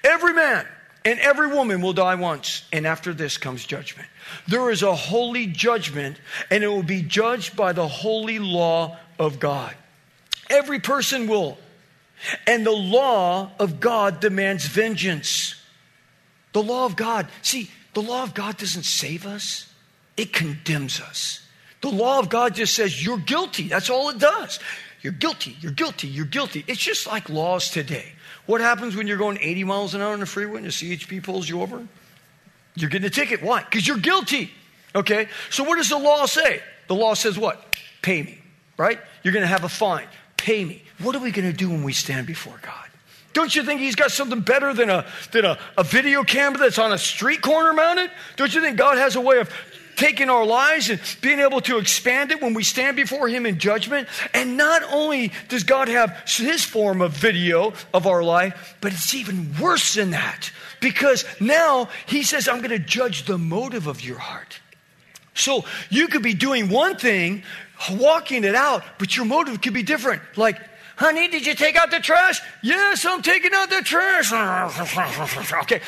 Every 0.03 0.33
man 0.33 0.67
and 1.09 1.19
every 1.19 1.47
woman 1.47 1.81
will 1.81 1.93
die 1.93 2.15
once, 2.15 2.63
and 2.71 2.85
after 2.85 3.13
this 3.13 3.37
comes 3.37 3.65
judgment. 3.65 4.07
There 4.47 4.69
is 4.69 4.83
a 4.83 4.95
holy 4.95 5.47
judgment, 5.47 6.17
and 6.51 6.63
it 6.63 6.67
will 6.67 6.83
be 6.83 7.01
judged 7.01 7.55
by 7.55 7.73
the 7.73 7.87
holy 7.87 8.39
law 8.39 8.97
of 9.17 9.39
God. 9.39 9.75
Every 10.49 10.79
person 10.79 11.27
will 11.27 11.57
and 12.45 12.65
the 12.65 12.71
law 12.71 13.51
of 13.59 13.79
God 13.79 14.19
demands 14.19 14.65
vengeance. 14.65 15.55
The 16.53 16.63
law 16.63 16.85
of 16.85 16.95
God, 16.95 17.27
see, 17.41 17.69
the 17.93 18.01
law 18.01 18.23
of 18.23 18.33
God 18.33 18.57
doesn't 18.57 18.83
save 18.83 19.25
us, 19.25 19.71
it 20.17 20.33
condemns 20.33 20.99
us. 20.99 21.41
The 21.81 21.89
law 21.89 22.19
of 22.19 22.29
God 22.29 22.55
just 22.55 22.75
says 22.75 23.03
you're 23.03 23.17
guilty. 23.19 23.69
That's 23.69 23.89
all 23.89 24.09
it 24.09 24.19
does. 24.19 24.59
You're 25.01 25.13
guilty, 25.13 25.55
you're 25.61 25.71
guilty, 25.71 26.07
you're 26.07 26.25
guilty. 26.25 26.65
It's 26.67 26.79
just 26.79 27.07
like 27.07 27.29
laws 27.29 27.69
today. 27.69 28.11
What 28.45 28.61
happens 28.61 28.95
when 28.95 29.07
you're 29.07 29.17
going 29.17 29.37
80 29.39 29.63
miles 29.63 29.93
an 29.93 30.01
hour 30.01 30.13
on 30.13 30.19
the 30.19 30.25
freeway 30.25 30.57
and 30.57 30.65
the 30.65 30.71
CHP 30.71 31.23
pulls 31.23 31.47
you 31.47 31.61
over? 31.61 31.87
You're 32.75 32.89
getting 32.89 33.07
a 33.07 33.11
ticket. 33.11 33.41
Why? 33.41 33.63
Because 33.63 33.87
you're 33.87 33.97
guilty. 33.97 34.51
Okay? 34.95 35.27
So 35.49 35.63
what 35.63 35.77
does 35.77 35.89
the 35.89 35.97
law 35.97 36.25
say? 36.25 36.61
The 36.87 36.95
law 36.95 37.13
says 37.13 37.37
what? 37.37 37.75
Pay 38.01 38.23
me, 38.23 38.39
right? 38.77 38.99
You're 39.23 39.33
going 39.33 39.43
to 39.43 39.47
have 39.47 39.63
a 39.63 39.69
fine. 39.69 40.07
Pay 40.37 40.65
me. 40.65 40.83
What 40.99 41.15
are 41.15 41.19
we 41.19 41.31
going 41.31 41.49
to 41.49 41.55
do 41.55 41.69
when 41.69 41.83
we 41.83 41.93
stand 41.93 42.27
before 42.27 42.59
God? 42.61 42.89
Don't 43.33 43.55
you 43.55 43.63
think 43.63 43.79
he's 43.79 43.95
got 43.95 44.11
something 44.11 44.39
better 44.39 44.73
than 44.73 44.89
a, 44.89 45.05
than 45.31 45.45
a, 45.45 45.57
a 45.77 45.83
video 45.83 46.23
camera 46.23 46.57
that's 46.57 46.79
on 46.79 46.91
a 46.91 46.97
street 46.97 47.41
corner 47.41 47.73
mounted? 47.73 48.09
Don't 48.35 48.53
you 48.53 48.61
think 48.61 48.77
God 48.77 48.97
has 48.97 49.15
a 49.15 49.21
way 49.21 49.37
of 49.37 49.49
taking 49.99 50.29
our 50.29 50.45
lives 50.45 50.89
and 50.89 50.99
being 51.21 51.39
able 51.39 51.59
to 51.59 51.77
expand 51.77 52.31
it 52.31 52.41
when 52.41 52.53
we 52.53 52.63
stand 52.63 52.95
before 52.95 53.27
Him 53.27 53.45
in 53.45 53.59
judgment. 53.59 54.07
And 54.33 54.55
not 54.55 54.81
only 54.91 55.33
does 55.49 55.63
God 55.63 55.89
have 55.89 56.23
His 56.25 56.63
form 56.63 57.01
of 57.01 57.11
video 57.11 57.73
of 57.93 58.07
our 58.07 58.23
life, 58.23 58.77
but 58.79 58.93
it's 58.93 59.13
even 59.13 59.53
worse 59.59 59.95
than 59.95 60.11
that 60.11 60.51
because 60.79 61.25
now 61.41 61.89
He 62.07 62.23
says, 62.23 62.47
I'm 62.47 62.59
going 62.59 62.69
to 62.69 62.79
judge 62.79 63.25
the 63.25 63.37
motive 63.37 63.87
of 63.87 64.01
your 64.01 64.17
heart. 64.17 64.61
So 65.33 65.65
you 65.89 66.07
could 66.07 66.23
be 66.23 66.33
doing 66.33 66.69
one 66.69 66.95
thing, 66.95 67.43
walking 67.91 68.45
it 68.45 68.55
out, 68.55 68.83
but 68.97 69.15
your 69.17 69.25
motive 69.25 69.61
could 69.61 69.73
be 69.73 69.83
different. 69.83 70.21
Like, 70.37 70.59
Honey, 70.99 71.29
did 71.29 71.45
you 71.45 71.55
take 71.55 71.77
out 71.77 71.91
the 71.91 72.01
trash? 72.01 72.41
Yes, 72.61 73.05
I'm 73.05 73.21
taking 73.21 73.53
out 73.53 73.69
the 73.69 73.81
trash. 73.81 74.33
okay. 75.63 75.79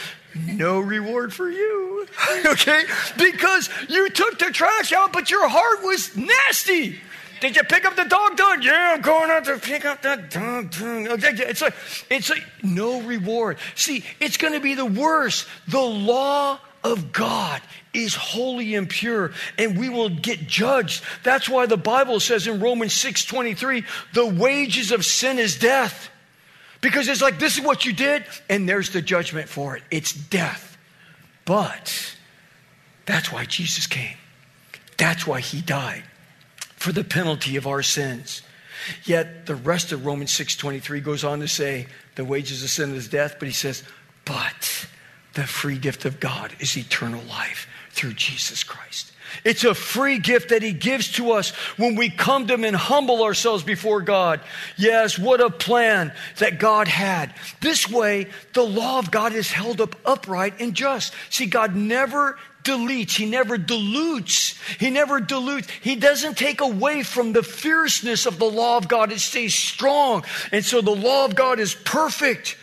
No 0.54 0.80
reward 0.80 1.34
for 1.34 1.50
you. 1.50 2.08
okay? 2.46 2.86
Because 3.18 3.70
you 3.90 4.10
took 4.10 4.40
the 4.40 4.46
trash 4.46 4.94
out, 4.94 5.12
but 5.12 5.30
your 5.30 5.50
heart 5.50 5.84
was 5.84 6.16
nasty. 6.16 6.98
Did 7.42 7.58
you 7.58 7.64
pick 7.64 7.84
up 7.84 7.98
the 7.98 8.06
dog 8.06 8.38
dung? 8.38 8.62
Yeah, 8.62 8.94
I'm 8.96 9.02
going 9.02 9.30
out 9.30 9.44
to 9.46 9.58
pick 9.58 9.84
up 9.84 10.02
that 10.04 10.30
dog 10.30 10.72
dung. 10.72 11.08
It's 11.10 11.62
like, 11.62 11.74
it's 12.10 12.30
like 12.30 12.46
no 12.64 13.02
reward. 13.02 13.58
See, 13.76 14.06
it's 14.22 14.38
going 14.38 14.54
to 14.54 14.62
be 14.62 14.76
the 14.76 14.86
worst. 14.86 15.46
The 15.68 15.82
law 15.82 16.58
of 16.84 17.12
God 17.12 17.62
is 17.94 18.16
holy 18.16 18.76
and 18.76 18.90
pure 18.90 19.32
and 19.58 19.78
we 19.78 19.90
will 19.90 20.10
get 20.10 20.48
judged. 20.48 21.04
That's 21.24 21.50
why 21.50 21.66
the 21.66 21.78
Bible 21.78 22.20
says 22.20 22.48
in 22.48 22.60
Romans 22.60 22.94
6:23, 22.94 23.84
the 24.14 24.26
wages 24.26 24.92
of 24.92 25.06
sin 25.06 25.40
is 25.40 25.58
death. 25.58 26.10
Because 26.82 27.08
it's 27.08 27.22
like 27.22 27.38
this 27.38 27.58
is 27.58 27.64
what 27.64 27.86
you 27.86 27.94
did 27.94 28.24
and 28.50 28.68
there's 28.68 28.90
the 28.90 29.02
judgment 29.02 29.48
for 29.48 29.78
it. 29.78 29.84
It's 29.92 30.14
death. 30.14 30.78
But 31.46 32.16
that's 33.06 33.32
why 33.32 33.46
Jesus 33.46 33.88
came. 33.88 34.18
That's 34.98 35.28
why 35.28 35.42
he 35.42 35.62
died 35.62 36.04
for 36.76 36.92
the 36.92 37.04
penalty 37.04 37.56
of 37.58 37.68
our 37.68 37.84
sins. 37.84 38.42
Yet 39.04 39.46
the 39.46 39.56
rest 39.56 39.92
of 39.92 40.06
Romans 40.06 40.32
6:23 40.32 41.02
goes 41.02 41.24
on 41.24 41.40
to 41.40 41.48
say 41.48 41.88
the 42.16 42.26
wages 42.26 42.64
of 42.64 42.70
sin 42.70 42.96
is 42.96 43.08
death, 43.08 43.36
but 43.38 43.48
he 43.48 43.54
says, 43.54 43.84
but 44.26 44.88
the 45.34 45.44
free 45.44 45.78
gift 45.78 46.06
of 46.06 46.20
God 46.20 46.54
is 46.60 46.78
eternal 46.78 47.24
life 47.24 47.68
through 47.92 48.14
Jesus 48.14 48.64
Christ. 48.64 49.12
It's 49.44 49.64
a 49.64 49.74
free 49.74 50.20
gift 50.20 50.50
that 50.50 50.62
He 50.62 50.74
gives 50.74 51.14
to 51.14 51.32
us 51.32 51.52
when 51.78 51.96
we 51.96 52.10
come 52.10 52.48
to 52.48 52.54
Him 52.54 52.64
and 52.64 52.76
humble 52.76 53.24
ourselves 53.24 53.64
before 53.64 54.02
God. 54.02 54.42
Yes, 54.78 55.18
what 55.18 55.42
a 55.42 55.50
plan 55.50 56.14
that 56.40 56.60
God 56.60 56.88
had. 56.88 57.34
This 57.62 57.90
way, 57.90 58.28
the 58.54 58.64
law 58.64 59.00
of 59.00 59.12
God 59.12 59.34
is 59.34 59.52
held 59.52 59.80
up 59.80 59.96
upright 60.06 60.60
and 60.60 60.74
just. 60.74 61.14
See, 61.30 61.46
God 61.46 61.76
never 61.76 62.38
deletes, 62.64 63.16
He 63.16 63.26
never 63.26 63.58
dilutes, 63.58 64.60
He 64.80 64.90
never 64.90 65.20
dilutes, 65.20 65.70
He 65.82 65.96
doesn't 65.96 66.38
take 66.38 66.62
away 66.62 67.04
from 67.04 67.34
the 67.34 67.44
fierceness 67.44 68.26
of 68.26 68.38
the 68.38 68.50
law 68.50 68.78
of 68.78 68.88
God. 68.88 69.12
It 69.12 69.20
stays 69.20 69.56
strong. 69.56 70.24
And 70.52 70.64
so 70.64 70.82
the 70.82 70.92
law 70.92 71.26
of 71.26 71.36
God 71.36 71.60
is 71.60 71.74
perfect. 71.74 72.58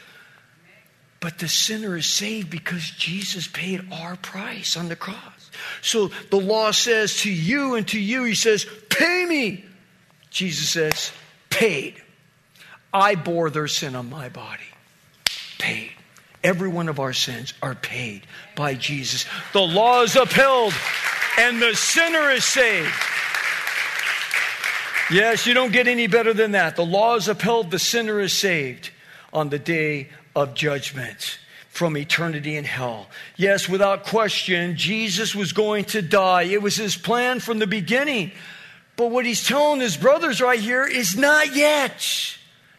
But 1.21 1.39
the 1.39 1.49
sinner 1.49 1.97
is 1.97 2.07
saved 2.07 2.51
because 2.51 2.91
Jesus 2.91 3.49
paid 3.49 3.85
our 3.93 4.17
price 4.17 4.77
on 4.77 4.89
the 4.89 4.97
cross. 4.97 5.51
So 5.83 6.11
the 6.31 6.41
law 6.41 6.71
says 6.71 7.19
to 7.23 7.33
you 7.33 7.75
and 7.75 7.87
to 7.89 7.99
you, 7.99 8.25
He 8.25 8.35
says, 8.35 8.67
Pay 8.89 9.27
me. 9.27 9.65
Jesus 10.31 10.69
says, 10.69 11.13
Paid. 11.51 12.01
I 12.93 13.17
bore 13.17 13.51
their 13.51 13.69
sin 13.69 13.97
on 13.97 14.09
my 14.09 14.29
body. 14.29 14.63
Paid. 15.59 15.93
Every 16.45 16.69
one 16.69 16.89
of 16.89 17.01
our 17.01 17.13
sins 17.13 17.53
are 17.61 17.75
paid 17.75 18.23
by 18.55 18.75
Jesus. 18.75 19.27
The 19.53 19.61
law 19.61 20.03
is 20.03 20.15
upheld 20.15 20.73
and 21.39 21.61
the 21.61 21.75
sinner 21.75 22.31
is 22.31 22.45
saved. 22.45 22.93
Yes, 25.11 25.47
you 25.47 25.55
don't 25.55 25.73
get 25.73 25.89
any 25.89 26.07
better 26.07 26.33
than 26.33 26.53
that. 26.53 26.77
The 26.77 26.85
law 26.85 27.17
is 27.17 27.29
upheld, 27.29 27.71
the 27.71 27.79
sinner 27.79 28.21
is 28.21 28.33
saved 28.33 28.91
on 29.33 29.49
the 29.49 29.59
day 29.59 30.09
of 30.35 30.55
judgment 30.55 31.39
from 31.69 31.97
eternity 31.97 32.57
in 32.57 32.65
hell. 32.65 33.07
Yes, 33.37 33.69
without 33.69 34.05
question, 34.05 34.77
Jesus 34.77 35.35
was 35.35 35.53
going 35.53 35.85
to 35.87 36.03
die. 36.03 36.43
It 36.43 36.61
was 36.61 36.77
his 36.77 36.97
plan 36.97 37.41
from 37.41 37.59
the 37.61 37.67
beginning. 37.67 38.33
But 38.97 39.13
what 39.13 39.25
he's 39.25 39.47
telling 39.47 39.81
his 39.81 39.97
brothers 39.97 40.41
right 40.41 40.59
here 40.59 40.85
is 40.85 41.17
not 41.17 41.55
yet. 41.55 42.37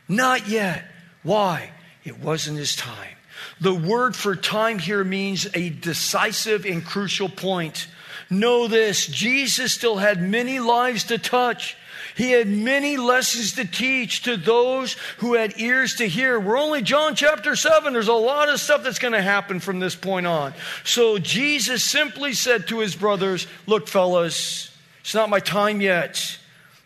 Not 0.09 0.49
yet. 0.49 0.83
Why? 1.23 1.71
It 2.03 2.19
wasn't 2.19 2.57
his 2.57 2.75
time. 2.75 3.15
The 3.61 3.73
word 3.73 4.15
for 4.15 4.35
time 4.35 4.79
here 4.79 5.03
means 5.03 5.47
a 5.53 5.69
decisive 5.69 6.65
and 6.65 6.83
crucial 6.83 7.29
point. 7.29 7.87
Know 8.29 8.67
this 8.67 9.07
Jesus 9.07 9.73
still 9.73 9.97
had 9.97 10.21
many 10.21 10.59
lives 10.59 11.05
to 11.05 11.17
touch. 11.17 11.77
He 12.19 12.31
had 12.31 12.49
many 12.49 12.97
lessons 12.97 13.53
to 13.53 13.63
teach 13.63 14.23
to 14.23 14.35
those 14.35 14.97
who 15.19 15.35
had 15.35 15.53
ears 15.57 15.95
to 15.95 16.05
hear. 16.05 16.37
We're 16.37 16.59
only 16.59 16.81
John 16.81 17.15
chapter 17.15 17.55
7. 17.55 17.93
There's 17.93 18.09
a 18.09 18.13
lot 18.13 18.49
of 18.49 18.59
stuff 18.59 18.83
that's 18.83 18.99
going 18.99 19.13
to 19.13 19.21
happen 19.21 19.61
from 19.61 19.79
this 19.79 19.95
point 19.95 20.27
on. 20.27 20.53
So 20.83 21.17
Jesus 21.17 21.81
simply 21.81 22.33
said 22.33 22.67
to 22.67 22.79
his 22.79 22.93
brothers, 22.93 23.47
Look, 23.67 23.87
fellas, 23.87 24.69
it's 24.99 25.15
not 25.15 25.29
my 25.29 25.39
time 25.39 25.79
yet. 25.79 26.37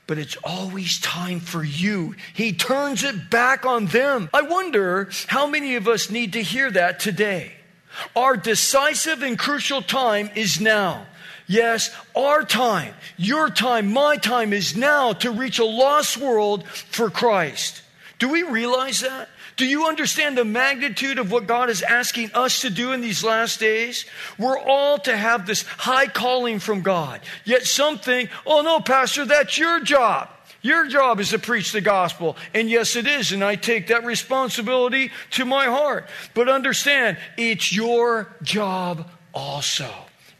but 0.05 0.19
it's 0.19 0.37
always 0.43 0.99
time 0.99 1.39
for 1.39 1.63
you. 1.63 2.13
He 2.35 2.53
turns 2.53 3.03
it 3.03 3.31
back 3.31 3.65
on 3.65 3.87
them. 3.87 4.29
I 4.35 4.43
wonder 4.43 5.09
how 5.25 5.47
many 5.47 5.77
of 5.77 5.87
us 5.87 6.11
need 6.11 6.33
to 6.33 6.43
hear 6.43 6.69
that 6.69 6.99
today. 6.99 7.53
Our 8.15 8.37
decisive 8.37 9.23
and 9.23 9.39
crucial 9.39 9.81
time 9.81 10.29
is 10.35 10.61
now. 10.61 11.07
Yes, 11.47 11.93
our 12.15 12.43
time, 12.43 12.93
your 13.17 13.49
time, 13.49 13.91
my 13.91 14.17
time 14.17 14.53
is 14.53 14.77
now 14.77 15.13
to 15.13 15.31
reach 15.31 15.59
a 15.59 15.65
lost 15.65 16.17
world 16.17 16.67
for 16.67 17.09
Christ. 17.09 17.81
Do 18.19 18.29
we 18.29 18.43
realize 18.43 19.01
that? 19.01 19.29
Do 19.55 19.65
you 19.65 19.85
understand 19.85 20.37
the 20.37 20.45
magnitude 20.45 21.19
of 21.19 21.31
what 21.31 21.45
God 21.45 21.69
is 21.69 21.83
asking 21.83 22.31
us 22.33 22.61
to 22.61 22.69
do 22.69 22.91
in 22.91 23.01
these 23.01 23.23
last 23.23 23.59
days? 23.59 24.05
We're 24.39 24.57
all 24.57 24.97
to 24.99 25.15
have 25.15 25.45
this 25.45 25.63
high 25.63 26.07
calling 26.07 26.59
from 26.59 26.81
God. 26.81 27.21
Yet 27.45 27.63
some 27.63 27.99
think, 27.99 28.29
oh 28.45 28.61
no, 28.61 28.79
Pastor, 28.79 29.25
that's 29.25 29.57
your 29.57 29.81
job. 29.81 30.29
Your 30.61 30.87
job 30.87 31.19
is 31.19 31.29
to 31.31 31.39
preach 31.39 31.73
the 31.73 31.81
gospel. 31.81 32.37
And 32.53 32.69
yes, 32.69 32.95
it 32.95 33.05
is. 33.05 33.33
And 33.33 33.43
I 33.43 33.55
take 33.55 33.87
that 33.87 34.05
responsibility 34.05 35.11
to 35.31 35.45
my 35.45 35.65
heart. 35.65 36.07
But 36.33 36.47
understand, 36.47 37.17
it's 37.37 37.75
your 37.75 38.33
job 38.41 39.09
also. 39.33 39.93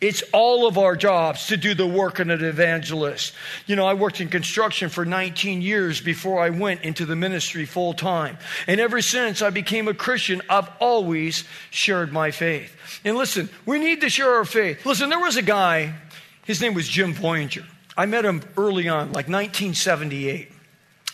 It's 0.04 0.22
all 0.34 0.68
of 0.68 0.78
our 0.78 0.98
jobs 0.98 1.48
to 1.48 1.56
do 1.56 1.74
the 1.74 1.88
work 1.88 2.20
of 2.20 2.28
an 2.28 2.44
evangelist. 2.44 3.34
You 3.68 3.78
know, 3.78 3.86
I 3.86 3.94
worked 3.94 4.20
in 4.20 4.28
construction 4.28 4.90
for 4.90 5.06
19 5.06 5.62
years 5.62 6.02
before 6.02 6.42
I 6.42 6.50
went 6.50 6.82
into 6.82 7.06
the 7.06 7.16
ministry 7.16 7.64
full 7.66 7.94
time. 7.94 8.38
And 8.68 8.82
ever 8.82 9.02
since 9.02 9.42
I 9.42 9.50
became 9.50 9.88
a 9.88 9.94
Christian, 9.94 10.42
I've 10.50 10.70
always 10.82 11.46
shared 11.70 12.12
my 12.12 12.32
faith. 12.32 12.76
And 13.06 13.16
listen, 13.16 13.50
we 13.66 13.80
need 13.80 14.02
to 14.02 14.10
share 14.10 14.34
our 14.34 14.44
faith. 14.44 14.86
Listen, 14.86 15.10
there 15.10 15.22
was 15.22 15.38
a 15.38 15.42
guy, 15.42 15.96
his 16.44 16.60
name 16.60 16.74
was 16.74 16.90
Jim 16.90 17.14
Voyager. 17.14 17.64
I 17.96 18.06
met 18.06 18.26
him 18.26 18.42
early 18.58 18.90
on, 18.90 19.14
like 19.14 19.30
1978. 19.30 20.53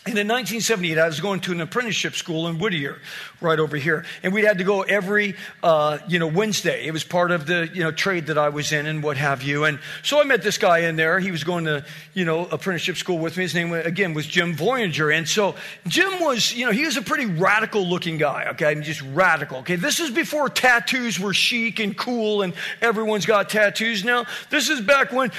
And 0.06 0.18
in 0.18 0.30
1978, 0.30 0.98
I 0.98 1.08
was 1.08 1.20
going 1.20 1.42
to 1.42 1.52
an 1.52 1.60
apprenticeship 1.60 2.16
school 2.16 2.48
in 2.48 2.58
Whittier, 2.58 3.00
right 3.42 3.60
over 3.60 3.76
here, 3.76 4.06
and 4.24 4.34
we 4.34 4.44
had 4.44 4.58
to 4.60 4.64
go 4.64 4.82
every, 4.82 5.36
uh, 5.62 5.98
you 6.08 6.20
know, 6.20 6.28
Wednesday. 6.28 6.88
It 6.88 6.92
was 6.92 7.04
part 7.04 7.32
of 7.32 7.46
the, 7.46 7.70
you 7.74 7.84
know, 7.84 7.92
trade 7.92 8.28
that 8.28 8.38
I 8.38 8.48
was 8.48 8.72
in 8.72 8.86
and 8.86 9.04
what 9.04 9.18
have 9.18 9.44
you. 9.44 9.66
And 9.66 9.78
so 10.02 10.22
I 10.22 10.24
met 10.24 10.42
this 10.42 10.58
guy 10.58 10.80
in 10.80 10.96
there. 10.96 11.20
He 11.20 11.32
was 11.32 11.44
going 11.44 11.66
to, 11.66 11.86
you 12.14 12.24
know, 12.24 12.46
apprenticeship 12.46 12.96
school 12.96 13.20
with 13.20 13.36
me. 13.36 13.44
His 13.44 13.54
name 13.54 13.74
again 13.74 14.14
was 14.14 14.26
Jim 14.26 14.56
Voyager. 14.56 15.12
And 15.12 15.28
so 15.28 15.56
Jim 15.86 16.22
was, 16.22 16.54
you 16.54 16.66
know, 16.66 16.72
he 16.72 16.86
was 16.86 16.96
a 16.96 17.02
pretty 17.02 17.26
radical-looking 17.26 18.18
guy. 18.18 18.48
Okay, 18.52 18.68
I 18.68 18.76
mean, 18.76 18.84
just 18.84 19.02
radical. 19.02 19.58
Okay, 19.60 19.76
this 19.76 20.00
is 20.00 20.12
before 20.12 20.48
tattoos 20.48 21.20
were 21.20 21.34
chic 21.34 21.80
and 21.80 21.96
cool, 21.96 22.42
and 22.42 22.54
everyone's 22.82 23.26
got 23.26 23.50
tattoos 23.50 24.06
now. 24.06 24.26
This 24.50 24.70
is 24.70 24.80
back 24.80 25.12
when 25.12 25.32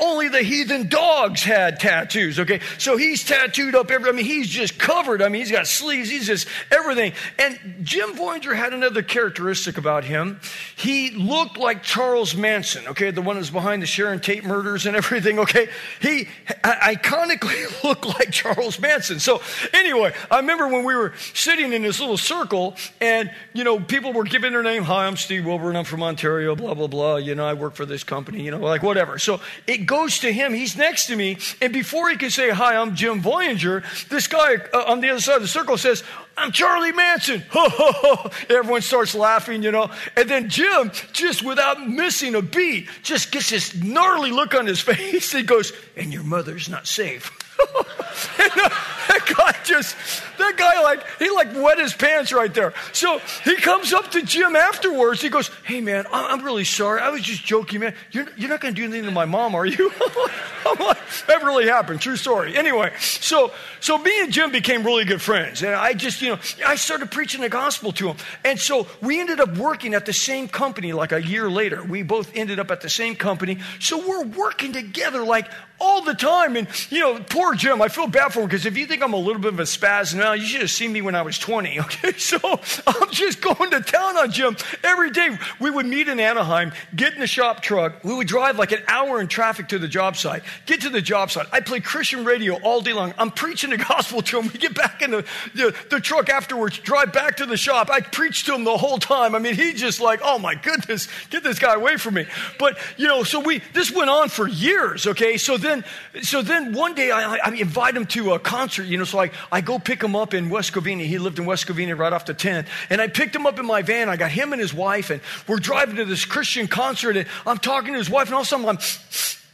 only 0.00 0.28
the 0.28 0.42
heathen 0.42 0.88
dogs 0.88 1.42
had 1.42 1.80
tattoos. 1.80 2.38
Okay, 2.38 2.60
so 2.78 2.96
he's 2.96 3.24
tattooed 3.24 3.74
up 3.74 3.90
every, 3.96 4.08
I 4.08 4.12
mean, 4.12 4.24
he's 4.24 4.48
just 4.48 4.78
covered. 4.78 5.20
I 5.20 5.28
mean, 5.28 5.40
he's 5.40 5.50
got 5.50 5.66
sleeves, 5.66 6.08
he's 6.08 6.26
just 6.26 6.46
everything. 6.70 7.12
And 7.38 7.58
Jim 7.82 8.14
Voyager 8.14 8.54
had 8.54 8.72
another 8.72 9.02
characteristic 9.02 9.78
about 9.78 10.04
him. 10.04 10.40
He 10.76 11.10
looked 11.10 11.56
like 11.56 11.82
Charles 11.82 12.36
Manson, 12.36 12.86
okay, 12.88 13.10
the 13.10 13.22
one 13.22 13.36
who's 13.36 13.50
behind 13.50 13.82
the 13.82 13.86
Sharon 13.86 14.20
Tate 14.20 14.44
murders 14.44 14.86
and 14.86 14.96
everything, 14.96 15.38
okay? 15.40 15.68
He 16.00 16.28
iconically 16.46 17.82
looked 17.84 18.06
like 18.06 18.30
Charles 18.30 18.78
Manson. 18.78 19.18
So, 19.18 19.40
anyway, 19.72 20.14
I 20.30 20.36
remember 20.38 20.68
when 20.68 20.84
we 20.84 20.94
were 20.94 21.14
sitting 21.34 21.72
in 21.72 21.82
this 21.82 21.98
little 21.98 22.16
circle 22.16 22.76
and, 23.00 23.30
you 23.52 23.64
know, 23.64 23.80
people 23.80 24.12
were 24.12 24.24
giving 24.24 24.52
their 24.52 24.62
name. 24.62 24.82
Hi, 24.84 25.06
I'm 25.06 25.16
Steve 25.16 25.46
Wilburn. 25.46 25.76
I'm 25.76 25.84
from 25.84 26.02
Ontario, 26.02 26.54
blah, 26.54 26.74
blah, 26.74 26.86
blah. 26.86 27.16
You 27.16 27.34
know, 27.34 27.46
I 27.46 27.54
work 27.54 27.74
for 27.74 27.86
this 27.86 28.04
company, 28.04 28.42
you 28.42 28.50
know, 28.50 28.58
like 28.58 28.82
whatever. 28.82 29.18
So 29.18 29.40
it 29.66 29.86
goes 29.86 30.18
to 30.20 30.32
him. 30.32 30.52
He's 30.52 30.76
next 30.76 31.06
to 31.06 31.16
me. 31.16 31.38
And 31.60 31.72
before 31.72 32.08
he 32.10 32.16
can 32.16 32.30
say, 32.30 32.50
Hi, 32.50 32.76
I'm 32.76 32.94
Jim 32.94 33.20
Voyager, 33.20 33.82
this 34.08 34.26
guy 34.26 34.56
uh, 34.72 34.84
on 34.86 35.00
the 35.00 35.10
other 35.10 35.20
side 35.20 35.36
of 35.36 35.42
the 35.42 35.48
circle 35.48 35.76
says, 35.76 36.02
I'm 36.36 36.52
Charlie 36.52 36.92
Manson. 36.92 37.42
Everyone 38.50 38.82
starts 38.82 39.14
laughing, 39.14 39.62
you 39.62 39.72
know. 39.72 39.90
And 40.16 40.28
then 40.28 40.48
Jim, 40.48 40.92
just 41.12 41.42
without 41.42 41.86
missing 41.86 42.34
a 42.34 42.42
beat, 42.42 42.88
just 43.02 43.32
gets 43.32 43.50
this 43.50 43.74
gnarly 43.74 44.30
look 44.30 44.54
on 44.54 44.66
his 44.66 44.80
face. 44.82 45.32
He 45.32 45.42
goes, 45.42 45.72
And 45.96 46.12
your 46.12 46.24
mother's 46.24 46.68
not 46.68 46.86
safe. 46.86 47.35
that 48.38 49.34
guy 49.36 49.54
just, 49.64 49.96
that 50.38 50.54
guy 50.56 50.82
like, 50.82 51.04
he 51.18 51.30
like 51.30 51.54
wet 51.54 51.78
his 51.78 51.94
pants 51.94 52.32
right 52.32 52.52
there. 52.52 52.72
So 52.92 53.18
he 53.44 53.56
comes 53.56 53.92
up 53.92 54.10
to 54.12 54.22
Jim 54.22 54.56
afterwards. 54.56 55.22
He 55.22 55.28
goes, 55.28 55.48
Hey 55.64 55.80
man, 55.80 56.06
I'm 56.12 56.44
really 56.44 56.64
sorry. 56.64 57.00
I 57.00 57.10
was 57.10 57.22
just 57.22 57.44
joking, 57.44 57.80
man. 57.80 57.94
You're, 58.10 58.26
you're 58.36 58.48
not 58.48 58.60
going 58.60 58.74
to 58.74 58.80
do 58.80 58.84
anything 58.84 59.04
to 59.04 59.10
my 59.10 59.24
mom, 59.24 59.54
are 59.54 59.66
you? 59.66 59.92
I'm 60.66 60.78
like, 60.78 60.98
that 61.28 61.42
really 61.44 61.66
happened. 61.66 62.00
True 62.00 62.16
story. 62.16 62.56
Anyway, 62.56 62.92
so, 62.98 63.52
so 63.80 63.98
me 63.98 64.12
and 64.20 64.32
Jim 64.32 64.50
became 64.50 64.84
really 64.84 65.04
good 65.04 65.22
friends. 65.22 65.62
And 65.62 65.74
I 65.74 65.92
just, 65.92 66.20
you 66.22 66.30
know, 66.30 66.38
I 66.66 66.76
started 66.76 67.10
preaching 67.10 67.40
the 67.40 67.48
gospel 67.48 67.92
to 67.92 68.08
him. 68.08 68.16
And 68.44 68.58
so 68.58 68.86
we 69.00 69.20
ended 69.20 69.40
up 69.40 69.56
working 69.56 69.94
at 69.94 70.06
the 70.06 70.12
same 70.12 70.48
company 70.48 70.92
like 70.92 71.12
a 71.12 71.22
year 71.22 71.50
later. 71.50 71.82
We 71.84 72.02
both 72.02 72.32
ended 72.34 72.58
up 72.58 72.70
at 72.70 72.80
the 72.80 72.90
same 72.90 73.14
company. 73.14 73.58
So 73.78 74.06
we're 74.06 74.24
working 74.24 74.72
together 74.72 75.24
like 75.24 75.50
all 75.78 76.02
the 76.02 76.14
time. 76.14 76.56
And, 76.56 76.68
you 76.90 77.00
know, 77.00 77.18
poor 77.20 77.45
Jim, 77.54 77.80
I 77.82 77.88
feel 77.88 78.06
bad 78.06 78.32
for 78.32 78.40
him 78.40 78.46
because 78.46 78.66
if 78.66 78.76
you 78.76 78.86
think 78.86 79.02
I'm 79.02 79.12
a 79.12 79.18
little 79.18 79.40
bit 79.40 79.52
of 79.52 79.60
a 79.60 79.64
spaz 79.64 80.14
now, 80.14 80.32
you 80.32 80.44
should 80.44 80.62
have 80.62 80.70
seen 80.70 80.92
me 80.92 81.02
when 81.02 81.14
I 81.14 81.22
was 81.22 81.38
20. 81.38 81.80
Okay, 81.86 82.18
so 82.18 82.38
I'm 82.86 83.10
just 83.12 83.40
going 83.40 83.70
to 83.70 83.80
town 83.80 84.16
on 84.16 84.32
Jim 84.32 84.56
every 84.82 85.10
day. 85.10 85.38
We 85.60 85.70
would 85.70 85.86
meet 85.86 86.08
in 86.08 86.18
Anaheim, 86.18 86.72
get 86.96 87.14
in 87.14 87.20
the 87.20 87.28
shop 87.28 87.62
truck. 87.62 88.02
We 88.02 88.12
would 88.12 88.26
drive 88.26 88.58
like 88.58 88.72
an 88.72 88.82
hour 88.88 89.20
in 89.20 89.28
traffic 89.28 89.68
to 89.68 89.78
the 89.78 89.86
job 89.86 90.16
site, 90.16 90.42
get 90.66 90.80
to 90.80 90.90
the 90.90 91.00
job 91.00 91.30
site. 91.30 91.46
I 91.52 91.60
play 91.60 91.78
Christian 91.80 92.24
radio 92.24 92.54
all 92.62 92.80
day 92.80 92.92
long. 92.92 93.14
I'm 93.18 93.30
preaching 93.30 93.70
the 93.70 93.76
gospel 93.88 94.20
to 94.22 94.40
him. 94.40 94.50
We 94.52 94.58
get 94.58 94.74
back 94.74 95.00
in 95.00 95.12
the, 95.12 95.24
the, 95.54 95.76
the 95.90 96.00
truck 96.00 96.28
afterwards, 96.28 96.78
drive 96.78 97.12
back 97.12 97.36
to 97.36 97.46
the 97.46 97.56
shop. 97.56 97.88
I 97.90 98.00
preach 98.00 98.44
to 98.44 98.54
him 98.54 98.64
the 98.64 98.76
whole 98.76 98.98
time. 98.98 99.34
I 99.34 99.38
mean, 99.38 99.54
he 99.54 99.72
just 99.72 100.00
like, 100.00 100.20
oh 100.24 100.38
my 100.38 100.56
goodness, 100.56 101.08
get 101.30 101.44
this 101.44 101.58
guy 101.58 101.74
away 101.74 101.96
from 101.96 102.14
me. 102.14 102.26
But, 102.58 102.78
you 102.96 103.06
know, 103.06 103.22
so 103.22 103.38
we, 103.40 103.62
this 103.72 103.92
went 103.92 104.10
on 104.10 104.28
for 104.28 104.48
years, 104.48 105.06
okay? 105.06 105.36
So 105.36 105.56
then, 105.56 105.84
so 106.22 106.42
then 106.42 106.72
one 106.72 106.94
day 106.94 107.10
I, 107.10 107.35
I 107.44 107.54
invite 107.54 107.96
him 107.96 108.06
to 108.06 108.32
a 108.34 108.38
concert, 108.38 108.84
you 108.84 108.98
know, 108.98 109.04
so 109.04 109.20
I, 109.20 109.30
I 109.50 109.60
go 109.60 109.78
pick 109.78 110.02
him 110.02 110.14
up 110.16 110.34
in 110.34 110.50
West 110.50 110.72
Covina. 110.72 111.04
He 111.04 111.18
lived 111.18 111.38
in 111.38 111.46
West 111.46 111.66
Covina 111.66 111.98
right 111.98 112.12
off 112.12 112.26
the 112.26 112.34
10. 112.34 112.66
And 112.90 113.00
I 113.00 113.08
picked 113.08 113.34
him 113.34 113.46
up 113.46 113.58
in 113.58 113.66
my 113.66 113.82
van. 113.82 114.08
I 114.08 114.16
got 114.16 114.30
him 114.30 114.52
and 114.52 114.60
his 114.60 114.74
wife, 114.74 115.10
and 115.10 115.20
we're 115.46 115.58
driving 115.58 115.96
to 115.96 116.04
this 116.04 116.24
Christian 116.24 116.68
concert, 116.68 117.16
and 117.16 117.28
I'm 117.46 117.58
talking 117.58 117.92
to 117.92 117.98
his 117.98 118.10
wife, 118.10 118.26
and 118.26 118.34
all 118.34 118.42
of 118.42 118.46
a 118.46 118.48
sudden 118.48 118.68
I'm, 118.68 118.78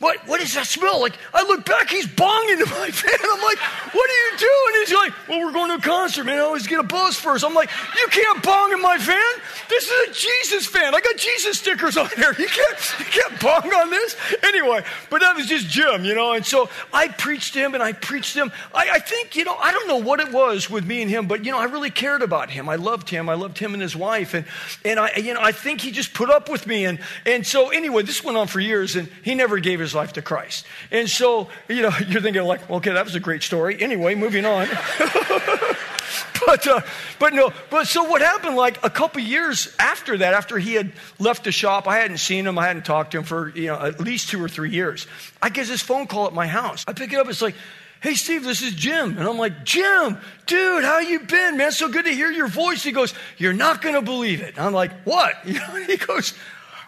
what, 0.02 0.26
what 0.26 0.40
does 0.40 0.54
that 0.54 0.66
smell? 0.66 1.00
Like, 1.00 1.16
I 1.32 1.44
look 1.44 1.64
back, 1.64 1.88
he's 1.88 2.08
bonging 2.08 2.60
in 2.60 2.68
my 2.70 2.90
van. 2.92 3.18
I'm 3.22 3.40
like, 3.40 3.58
what 3.94 4.10
are 4.10 4.14
you 4.14 4.38
doing? 4.38 4.84
He's 4.84 4.94
like, 4.94 5.12
well, 5.28 5.40
we're 5.40 5.52
going 5.52 5.68
to 5.70 5.76
a 5.76 5.80
concert, 5.80 6.24
man. 6.24 6.38
I 6.38 6.40
always 6.40 6.66
get 6.66 6.80
a 6.80 6.82
buzz 6.82 7.16
first. 7.16 7.44
I'm 7.44 7.54
like, 7.54 7.70
you 7.96 8.08
can't 8.10 8.42
bong 8.42 8.72
in 8.72 8.82
my 8.82 8.98
van. 8.98 9.34
This 9.68 9.90
is 9.90 10.08
a 10.08 10.12
Jesus 10.12 10.66
fan. 10.66 10.94
I 10.94 11.00
got 11.00 11.16
Jesus 11.16 11.58
stickers 11.58 11.96
on 11.96 12.08
here. 12.16 12.34
You 12.38 12.46
can't, 12.46 12.94
you 12.98 13.04
can't 13.04 13.40
bong 13.40 13.72
on 13.72 13.90
this. 13.90 14.16
Anyway, 14.42 14.84
but 15.10 15.20
that 15.20 15.36
was 15.36 15.46
just 15.46 15.68
Jim, 15.68 16.04
you 16.04 16.14
know. 16.14 16.32
And 16.32 16.44
so 16.44 16.68
I 16.92 17.08
preached 17.08 17.54
him 17.54 17.74
and 17.74 17.82
I 17.82 17.92
preached 17.92 18.36
him. 18.36 18.52
I, 18.74 18.90
I 18.92 18.98
think, 18.98 19.36
you 19.36 19.44
know, 19.44 19.54
I 19.54 19.72
don't 19.72 19.88
know 19.88 19.96
what 19.96 20.20
it 20.20 20.32
was 20.32 20.68
with 20.68 20.86
me 20.86 21.02
and 21.02 21.10
him, 21.10 21.26
but, 21.26 21.44
you 21.44 21.52
know, 21.52 21.58
I 21.58 21.64
really 21.64 21.90
cared 21.90 22.22
about 22.22 22.50
him. 22.50 22.68
I 22.68 22.76
loved 22.76 23.08
him. 23.08 23.28
I 23.28 23.34
loved 23.34 23.58
him 23.58 23.72
and 23.72 23.82
his 23.82 23.96
wife. 23.96 24.34
And, 24.34 24.44
and 24.84 24.98
I, 24.98 25.16
you 25.16 25.34
know, 25.34 25.40
I 25.40 25.52
think 25.52 25.80
he 25.80 25.90
just 25.90 26.14
put 26.14 26.30
up 26.30 26.48
with 26.48 26.66
me. 26.66 26.84
And, 26.84 26.98
and 27.26 27.46
so 27.46 27.70
anyway, 27.70 28.02
this 28.02 28.22
went 28.24 28.36
on 28.36 28.46
for 28.46 28.60
years 28.60 28.96
and 28.96 29.08
he 29.22 29.34
never 29.34 29.58
gave 29.58 29.80
his 29.80 29.94
life 29.94 30.14
to 30.14 30.22
Christ. 30.22 30.66
And 30.90 31.08
so, 31.08 31.48
you 31.68 31.82
know, 31.82 31.90
you're 32.08 32.20
thinking 32.20 32.42
like, 32.42 32.68
okay, 32.70 32.92
that 32.92 33.04
was 33.04 33.14
a 33.14 33.20
great 33.20 33.42
story. 33.42 33.80
Anyway, 33.80 34.14
moving 34.14 34.44
on. 34.44 34.68
but, 36.46 36.66
uh, 36.66 36.80
but 37.18 37.32
no, 37.32 37.52
but 37.70 37.86
so 37.86 38.04
what 38.04 38.22
happened 38.22 38.56
like 38.56 38.84
a 38.84 38.90
couple 38.90 39.20
years 39.20 39.74
after 39.78 40.18
that, 40.18 40.34
after 40.34 40.58
he 40.58 40.74
had 40.74 40.92
left 41.18 41.44
the 41.44 41.52
shop, 41.52 41.86
I 41.86 41.98
hadn't 41.98 42.18
seen 42.18 42.46
him, 42.46 42.58
I 42.58 42.66
hadn't 42.66 42.84
talked 42.84 43.12
to 43.12 43.18
him 43.18 43.24
for, 43.24 43.50
you 43.50 43.68
know, 43.68 43.80
at 43.80 44.00
least 44.00 44.30
two 44.30 44.42
or 44.42 44.48
three 44.48 44.70
years. 44.70 45.06
I 45.40 45.48
get 45.48 45.66
this 45.66 45.82
phone 45.82 46.06
call 46.06 46.26
at 46.26 46.34
my 46.34 46.46
house. 46.46 46.84
I 46.86 46.92
pick 46.92 47.12
it 47.12 47.18
up, 47.18 47.28
it's 47.28 47.42
like, 47.42 47.54
hey 48.00 48.14
steve 48.14 48.42
this 48.42 48.62
is 48.62 48.74
jim 48.74 49.16
and 49.16 49.28
i'm 49.28 49.38
like 49.38 49.62
jim 49.62 50.18
dude 50.46 50.82
how 50.82 50.98
you 50.98 51.20
been 51.20 51.56
man 51.56 51.70
so 51.70 51.88
good 51.88 52.04
to 52.04 52.10
hear 52.10 52.32
your 52.32 52.48
voice 52.48 52.82
he 52.82 52.90
goes 52.90 53.14
you're 53.38 53.52
not 53.52 53.80
going 53.80 53.94
to 53.94 54.02
believe 54.02 54.40
it 54.40 54.56
and 54.56 54.66
i'm 54.66 54.72
like 54.72 54.90
what 55.04 55.36
he 55.44 55.96
goes 55.96 56.34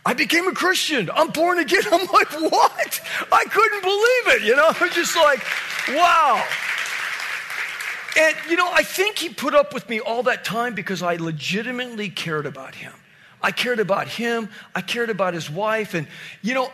I 0.07 0.13
became 0.13 0.47
a 0.49 0.53
Christian. 0.53 1.11
I'm 1.15 1.31
born 1.31 1.59
again. 1.59 1.83
I'm 1.91 2.07
like, 2.13 2.31
what? 2.33 3.01
I 3.33 3.45
couldn't 3.45 3.83
believe 3.83 4.43
it. 4.43 4.47
You 4.47 4.57
know, 4.57 4.69
I'm 4.69 4.91
just 4.91 5.17
like, 5.17 5.43
wow. 5.89 6.45
And, 8.17 8.37
you 8.49 8.57
know, 8.57 8.71
I 8.73 8.83
think 8.83 9.19
he 9.19 9.29
put 9.29 9.55
up 9.55 9.75
with 9.75 9.89
me 9.89 10.01
all 10.01 10.23
that 10.25 10.45
time 10.45 10.75
because 10.75 11.03
I 11.03 11.17
legitimately 11.17 12.11
cared 12.11 12.47
about 12.47 12.75
him. 12.75 12.93
I 13.43 13.51
cared 13.51 13.81
about 13.81 14.09
him. 14.09 14.49
I 14.75 14.81
cared 14.81 15.11
about 15.11 15.35
his 15.35 15.51
wife. 15.51 15.95
And, 15.95 16.07
you 16.41 16.55
know, 16.55 16.71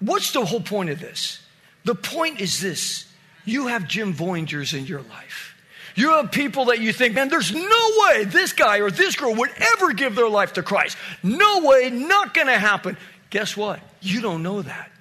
what's 0.00 0.32
the 0.32 0.44
whole 0.44 0.60
point 0.60 0.90
of 0.90 1.00
this? 1.00 1.40
The 1.84 1.94
point 1.94 2.40
is 2.40 2.60
this 2.60 3.06
you 3.44 3.66
have 3.66 3.88
Jim 3.88 4.12
Voyagers 4.12 4.72
in 4.72 4.86
your 4.86 5.00
life. 5.00 5.56
You 5.94 6.10
have 6.12 6.30
people 6.30 6.66
that 6.66 6.80
you 6.80 6.92
think, 6.92 7.14
man, 7.14 7.28
there's 7.28 7.52
no 7.52 7.90
way 7.98 8.24
this 8.24 8.52
guy 8.52 8.78
or 8.78 8.90
this 8.90 9.16
girl 9.16 9.34
would 9.34 9.50
ever 9.74 9.92
give 9.92 10.14
their 10.14 10.28
life 10.28 10.52
to 10.54 10.62
Christ. 10.62 10.96
No 11.22 11.60
way, 11.64 11.90
not 11.90 12.34
going 12.34 12.46
to 12.46 12.58
happen. 12.58 12.96
Guess 13.30 13.56
what? 13.56 13.80
You 14.00 14.20
don't 14.20 14.42
know 14.42 14.62
that. 14.62 14.91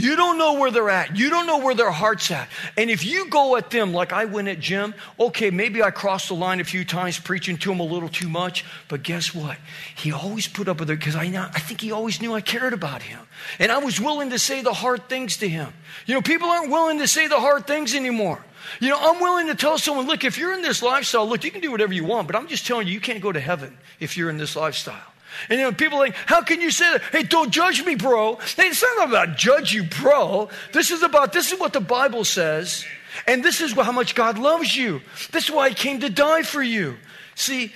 You 0.00 0.16
don't 0.16 0.38
know 0.38 0.54
where 0.54 0.70
they're 0.70 0.88
at. 0.88 1.16
You 1.16 1.28
don't 1.28 1.46
know 1.46 1.58
where 1.58 1.74
their 1.74 1.90
heart's 1.90 2.30
at. 2.30 2.48
And 2.76 2.90
if 2.90 3.04
you 3.04 3.28
go 3.28 3.56
at 3.56 3.70
them 3.70 3.92
like 3.92 4.12
I 4.12 4.24
went 4.24 4.48
at 4.48 4.58
Jim, 4.58 4.94
okay, 5.18 5.50
maybe 5.50 5.82
I 5.82 5.90
crossed 5.90 6.28
the 6.28 6.34
line 6.34 6.58
a 6.58 6.64
few 6.64 6.84
times 6.84 7.18
preaching 7.18 7.58
to 7.58 7.70
him 7.72 7.80
a 7.80 7.84
little 7.84 8.08
too 8.08 8.28
much, 8.28 8.64
but 8.88 9.02
guess 9.02 9.34
what? 9.34 9.58
He 9.94 10.10
always 10.10 10.48
put 10.48 10.68
up 10.68 10.80
with 10.80 10.90
it 10.90 10.98
because 10.98 11.16
I, 11.16 11.24
I 11.24 11.60
think 11.60 11.82
he 11.82 11.92
always 11.92 12.20
knew 12.20 12.32
I 12.32 12.40
cared 12.40 12.72
about 12.72 13.02
him. 13.02 13.20
And 13.58 13.70
I 13.70 13.78
was 13.78 14.00
willing 14.00 14.30
to 14.30 14.38
say 14.38 14.62
the 14.62 14.72
hard 14.72 15.08
things 15.08 15.36
to 15.38 15.48
him. 15.48 15.72
You 16.06 16.14
know, 16.14 16.22
people 16.22 16.48
aren't 16.48 16.70
willing 16.70 16.98
to 17.00 17.06
say 17.08 17.26
the 17.26 17.38
hard 17.38 17.66
things 17.66 17.94
anymore. 17.94 18.42
You 18.80 18.90
know, 18.90 18.98
I'm 19.00 19.20
willing 19.20 19.48
to 19.48 19.54
tell 19.54 19.78
someone, 19.78 20.06
look, 20.06 20.24
if 20.24 20.38
you're 20.38 20.54
in 20.54 20.62
this 20.62 20.82
lifestyle, 20.82 21.28
look, 21.28 21.44
you 21.44 21.50
can 21.50 21.60
do 21.60 21.70
whatever 21.70 21.92
you 21.92 22.04
want, 22.04 22.26
but 22.26 22.36
I'm 22.36 22.46
just 22.46 22.66
telling 22.66 22.86
you, 22.86 22.94
you 22.94 23.00
can't 23.00 23.20
go 23.20 23.32
to 23.32 23.40
heaven 23.40 23.76
if 23.98 24.16
you're 24.16 24.30
in 24.30 24.38
this 24.38 24.56
lifestyle. 24.56 25.09
And 25.48 25.58
you 25.58 25.66
know, 25.66 25.72
people 25.72 25.98
like, 25.98 26.14
how 26.14 26.42
can 26.42 26.60
you 26.60 26.70
say 26.70 26.90
that? 26.92 27.02
Hey, 27.12 27.22
don't 27.22 27.50
judge 27.50 27.84
me, 27.84 27.94
bro. 27.94 28.36
Hey, 28.56 28.68
it's 28.68 28.82
not 28.82 29.08
about 29.08 29.36
judge 29.36 29.72
you, 29.72 29.84
bro. 29.84 30.48
This 30.72 30.90
is 30.90 31.02
about, 31.02 31.32
this 31.32 31.52
is 31.52 31.58
what 31.58 31.72
the 31.72 31.80
Bible 31.80 32.24
says. 32.24 32.84
And 33.26 33.44
this 33.44 33.60
is 33.60 33.72
how 33.72 33.92
much 33.92 34.14
God 34.14 34.38
loves 34.38 34.74
you. 34.74 35.00
This 35.32 35.44
is 35.44 35.50
why 35.50 35.70
He 35.70 35.74
came 35.74 36.00
to 36.00 36.10
die 36.10 36.42
for 36.42 36.62
you. 36.62 36.96
See, 37.34 37.72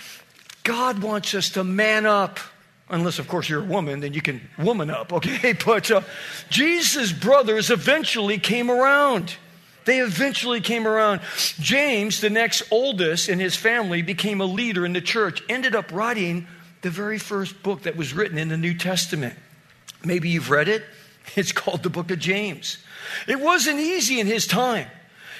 God 0.63 1.03
wants 1.03 1.35
us 1.35 1.51
to 1.51 1.65
man 1.65 2.07
up. 2.07 2.39
Unless, 2.91 3.19
of 3.19 3.29
course, 3.29 3.49
you're 3.49 3.63
a 3.63 3.67
woman, 3.67 4.01
then 4.01 4.13
you 4.13 4.21
can 4.21 4.43
woman 4.59 4.91
up, 4.91 5.13
okay? 5.13 5.55
But 5.65 5.91
uh, 5.91 6.03
Jesus' 6.51 7.13
brothers 7.13 7.71
eventually 7.71 8.39
came 8.39 8.71
around. 8.71 9.37
They 9.85 10.01
eventually 10.01 10.61
came 10.61 10.87
around. 10.87 11.21
James, 11.59 12.21
the 12.21 12.31
next 12.31 12.63
oldest 12.71 13.29
in 13.29 13.39
his 13.39 13.57
family, 13.57 14.03
became 14.03 14.41
a 14.41 14.47
leader 14.47 14.85
in 14.85 14.93
the 14.93 15.01
church, 15.01 15.43
ended 15.49 15.75
up 15.75 15.93
writing 15.93 16.47
the 16.85 16.91
very 16.91 17.19
first 17.19 17.63
book 17.63 17.83
that 17.83 17.97
was 17.97 18.13
written 18.13 18.37
in 18.37 18.51
the 18.51 18.59
New 18.59 18.75
Testament. 18.75 19.35
Maybe 20.05 20.29
you've 20.29 20.51
read 20.51 20.69
it. 20.69 20.85
It's 21.37 21.53
called 21.53 21.83
the 21.83 21.89
book 21.89 22.11
of 22.11 22.19
James. 22.19 22.77
It 23.27 23.41
wasn't 23.41 23.81
easy 23.81 24.21
in 24.21 24.27
his 24.27 24.47
time. 24.47 24.87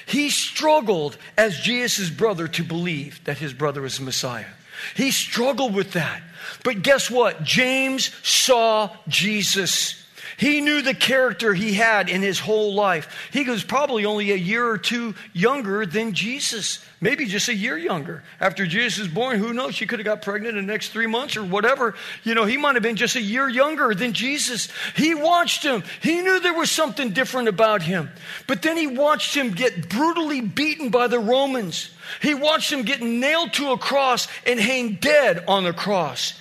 He 0.07 0.31
struggled 0.31 1.15
as 1.37 1.59
Jesus' 1.59 2.09
brother 2.09 2.47
to 2.47 2.63
believe 2.63 3.23
that 3.25 3.37
his 3.37 3.53
brother 3.53 3.83
was 3.83 3.99
the 3.99 4.03
Messiah. 4.03 4.47
He 4.95 5.11
struggled 5.11 5.75
with 5.75 5.93
that. 5.93 6.23
But 6.63 6.81
guess 6.81 7.11
what? 7.11 7.43
James 7.43 8.11
saw 8.23 8.89
Jesus. 9.07 10.03
He 10.37 10.59
knew 10.59 10.81
the 10.81 10.93
character 10.93 11.53
he 11.53 11.73
had 11.73 12.09
in 12.09 12.21
his 12.21 12.39
whole 12.39 12.73
life. 12.73 13.29
He 13.31 13.43
was 13.43 13.63
probably 13.63 14.05
only 14.05 14.31
a 14.31 14.35
year 14.35 14.67
or 14.67 14.77
two 14.77 15.15
younger 15.31 15.85
than 15.85 16.13
Jesus, 16.13 16.83
maybe 16.99 17.25
just 17.25 17.47
a 17.47 17.55
year 17.55 17.77
younger. 17.77 18.23
After 18.39 18.65
Jesus 18.65 18.99
was 18.99 19.07
born, 19.07 19.39
who 19.39 19.53
knows? 19.53 19.75
She 19.75 19.85
could 19.85 19.99
have 19.99 20.05
got 20.05 20.21
pregnant 20.21 20.57
in 20.57 20.67
the 20.67 20.73
next 20.73 20.89
three 20.89 21.07
months 21.07 21.37
or 21.37 21.43
whatever. 21.43 21.95
You 22.23 22.35
know, 22.35 22.43
he 22.43 22.57
might 22.57 22.75
have 22.75 22.83
been 22.83 22.97
just 22.97 23.15
a 23.15 23.21
year 23.21 23.47
younger 23.47 23.95
than 23.95 24.11
Jesus. 24.11 24.67
He 24.95 25.15
watched 25.15 25.63
him. 25.63 25.83
He 26.01 26.21
knew 26.21 26.39
there 26.41 26.53
was 26.53 26.69
something 26.69 27.11
different 27.11 27.47
about 27.47 27.81
him. 27.81 28.09
But 28.45 28.61
then 28.61 28.75
he 28.75 28.87
watched 28.87 29.35
him 29.35 29.51
get 29.51 29.87
brutally 29.87 30.41
beaten 30.41 30.89
by 30.89 31.07
the 31.07 31.19
Romans. 31.19 31.89
He 32.21 32.33
watched 32.33 32.73
him 32.73 32.83
get 32.83 33.01
nailed 33.01 33.53
to 33.53 33.71
a 33.71 33.77
cross 33.77 34.27
and 34.45 34.59
hang 34.59 34.95
dead 34.95 35.45
on 35.47 35.63
the 35.63 35.73
cross. 35.73 36.33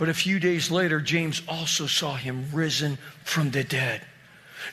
But 0.00 0.08
a 0.08 0.14
few 0.14 0.40
days 0.40 0.70
later, 0.70 0.98
James 0.98 1.42
also 1.46 1.86
saw 1.86 2.14
him 2.14 2.46
risen 2.54 2.96
from 3.22 3.50
the 3.50 3.62
dead. 3.62 4.00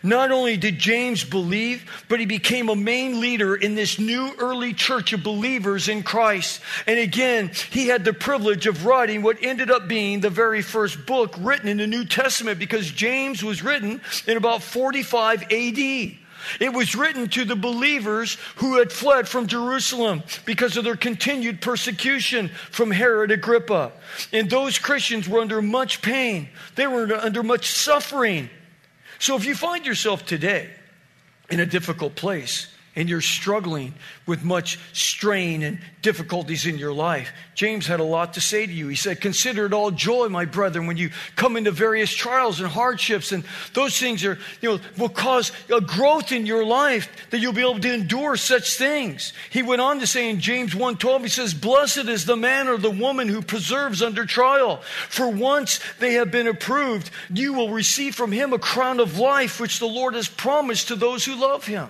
Not 0.02 0.32
only 0.32 0.56
did 0.56 0.80
James 0.80 1.26
believe, 1.26 1.84
but 2.08 2.22
he 2.22 2.26
became 2.26 2.70
a 2.70 2.78
main 2.78 3.20
leader 3.20 3.54
in 3.54 3.76
this 3.76 4.00
new 4.00 4.32
early 4.40 4.74
church 4.74 5.12
of 5.12 5.24
believers 5.24 5.90
in 5.90 6.02
Christ. 6.02 6.62
And 6.88 6.98
again, 6.98 7.52
he 7.72 7.88
had 7.88 8.06
the 8.06 8.14
privilege 8.14 8.68
of 8.68 8.86
writing 8.86 9.22
what 9.22 9.44
ended 9.44 9.70
up 9.70 9.90
being 9.90 10.22
the 10.22 10.30
very 10.30 10.62
first 10.62 11.06
book 11.06 11.36
written 11.40 11.68
in 11.68 11.76
the 11.76 11.88
New 11.88 12.06
Testament 12.06 12.58
because 12.58 12.90
James 12.90 13.44
was 13.44 13.62
written 13.62 14.00
in 14.28 14.38
about 14.38 14.64
45 14.64 15.44
AD. 15.52 16.18
It 16.60 16.74
was 16.74 16.96
written 16.96 17.30
to 17.30 17.46
the 17.46 17.56
believers 17.56 18.38
who 18.58 18.78
had 18.78 18.92
fled 18.92 19.28
from 19.28 19.48
Jerusalem 19.48 20.24
because 20.46 20.78
of 20.78 20.84
their 20.84 20.96
continued 20.96 21.62
persecution 21.62 22.50
from 22.72 22.92
Herod 22.92 23.32
Agrippa. 23.32 23.92
And 24.32 24.50
those 24.50 24.80
Christians 24.80 25.28
were 25.28 25.42
under 25.42 25.62
much 25.62 26.02
pain, 26.02 26.50
they 26.76 26.88
were 26.88 27.14
under 27.14 27.44
much 27.44 27.70
suffering. 27.70 28.50
So 29.20 29.36
if 29.36 29.46
you 29.46 29.56
find 29.56 29.86
yourself 29.86 30.26
today 30.26 30.70
in 31.50 31.60
a 31.60 31.66
difficult 31.66 32.16
place, 32.16 32.68
and 32.98 33.08
you're 33.08 33.22
struggling 33.22 33.94
with 34.26 34.44
much 34.44 34.80
strain 34.92 35.62
and 35.62 35.80
difficulties 36.02 36.66
in 36.66 36.80
your 36.80 36.92
life, 36.92 37.32
James 37.54 37.86
had 37.86 38.00
a 38.00 38.04
lot 38.04 38.34
to 38.34 38.42
say 38.42 38.66
to 38.66 38.74
you. 38.74 38.88
He 38.88 38.96
said, 38.96 39.22
Consider 39.22 39.68
it 39.68 39.74
all 39.74 39.92
joy, 39.92 40.30
my 40.30 40.46
brethren, 40.46 40.88
when 40.88 40.98
you 40.98 41.12
come 41.36 41.58
into 41.58 41.70
various 41.70 42.12
trials 42.12 42.60
and 42.60 42.68
hardships, 42.68 43.32
and 43.32 43.44
those 43.74 44.00
things 44.00 44.26
are, 44.26 44.40
you 44.62 44.70
know, 44.70 44.80
will 44.98 45.10
cause 45.10 45.52
a 45.74 45.80
growth 45.80 46.32
in 46.32 46.48
your 46.48 46.66
life 46.66 47.30
that 47.30 47.38
you'll 47.38 47.54
be 47.54 47.62
able 47.62 47.80
to 47.80 47.94
endure 47.94 48.36
such 48.36 48.78
things. 48.78 49.32
He 49.52 49.62
went 49.62 49.82
on 49.82 50.00
to 50.00 50.08
say 50.08 50.32
in 50.32 50.40
James 50.40 50.74
1:12, 50.74 51.22
he 51.22 51.30
says, 51.30 51.54
Blessed 51.54 52.10
is 52.10 52.26
the 52.26 52.36
man 52.36 52.68
or 52.68 52.78
the 52.78 52.90
woman 52.90 53.28
who 53.28 53.44
preserves 53.44 54.02
under 54.02 54.26
trial. 54.26 54.78
For 55.10 55.30
once 55.30 55.80
they 56.00 56.14
have 56.14 56.32
been 56.32 56.48
approved, 56.48 57.12
you 57.32 57.54
will 57.54 57.70
receive 57.70 58.16
from 58.16 58.32
him 58.32 58.54
a 58.54 58.60
crown 58.60 59.00
of 59.00 59.20
life, 59.20 59.60
which 59.60 59.78
the 59.78 59.86
Lord 59.86 60.16
has 60.16 60.28
promised 60.28 60.88
to 60.88 60.96
those 60.96 61.24
who 61.24 61.36
love 61.36 61.68
him. 61.68 61.90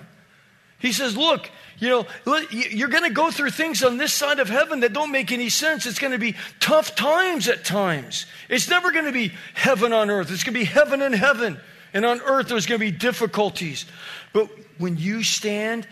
He 0.78 0.92
says, 0.92 1.16
Look, 1.16 1.50
you 1.78 1.88
know, 1.88 2.06
you're 2.50 2.88
going 2.88 3.04
to 3.04 3.10
go 3.10 3.30
through 3.30 3.50
things 3.50 3.84
on 3.84 3.98
this 3.98 4.12
side 4.12 4.40
of 4.40 4.48
heaven 4.48 4.80
that 4.80 4.92
don't 4.92 5.12
make 5.12 5.30
any 5.30 5.48
sense. 5.48 5.86
It's 5.86 5.98
going 6.00 6.12
to 6.12 6.18
be 6.18 6.34
tough 6.58 6.96
times 6.96 7.48
at 7.48 7.64
times. 7.64 8.26
It's 8.48 8.68
never 8.68 8.90
going 8.90 9.04
to 9.04 9.12
be 9.12 9.32
heaven 9.54 9.92
on 9.92 10.10
earth. 10.10 10.30
It's 10.32 10.42
going 10.42 10.54
to 10.54 10.60
be 10.60 10.66
heaven 10.66 11.02
in 11.02 11.12
heaven. 11.12 11.60
And 11.94 12.04
on 12.04 12.20
earth, 12.20 12.48
there's 12.48 12.66
going 12.66 12.80
to 12.80 12.84
be 12.84 12.90
difficulties. 12.90 13.86
But 14.32 14.50
when 14.78 14.96
you 14.96 15.22
stand 15.22 15.86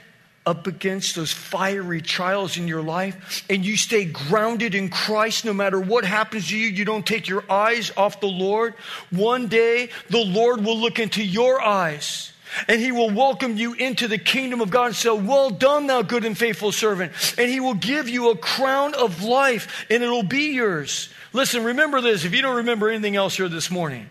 up 0.44 0.66
against 0.66 1.14
those 1.14 1.32
fiery 1.32 2.00
trials 2.00 2.56
in 2.56 2.68
your 2.68 2.82
life 2.82 3.44
and 3.50 3.64
you 3.64 3.76
stay 3.76 4.04
grounded 4.04 4.74
in 4.74 4.88
Christ 4.88 5.44
no 5.44 5.52
matter 5.52 5.80
what 5.80 6.04
happens 6.04 6.48
to 6.48 6.56
you, 6.56 6.68
you 6.68 6.84
don't 6.84 7.06
take 7.06 7.28
your 7.28 7.44
eyes 7.50 7.92
off 7.96 8.20
the 8.20 8.26
Lord, 8.26 8.74
one 9.10 9.48
day 9.48 9.88
the 10.10 10.24
Lord 10.24 10.64
will 10.64 10.78
look 10.78 10.98
into 10.98 11.24
your 11.24 11.60
eyes 11.60 12.32
and 12.68 12.80
he 12.80 12.92
will 12.92 13.10
welcome 13.10 13.56
you 13.56 13.74
into 13.74 14.08
the 14.08 14.18
kingdom 14.18 14.60
of 14.60 14.70
God 14.70 14.86
and 14.86 14.96
say, 14.96 15.10
Well 15.10 15.50
done, 15.50 15.86
thou 15.86 16.02
good 16.02 16.24
and 16.24 16.36
faithful 16.36 16.72
servant. 16.72 17.12
And 17.38 17.50
he 17.50 17.60
will 17.60 17.74
give 17.74 18.08
you 18.08 18.30
a 18.30 18.36
crown 18.36 18.94
of 18.94 19.22
life, 19.22 19.86
and 19.90 20.02
it'll 20.02 20.22
be 20.22 20.52
yours. 20.52 21.08
Listen, 21.32 21.64
remember 21.64 22.00
this 22.00 22.24
if 22.24 22.34
you 22.34 22.42
don't 22.42 22.56
remember 22.56 22.88
anything 22.88 23.16
else 23.16 23.36
here 23.36 23.48
this 23.48 23.70
morning. 23.70 24.08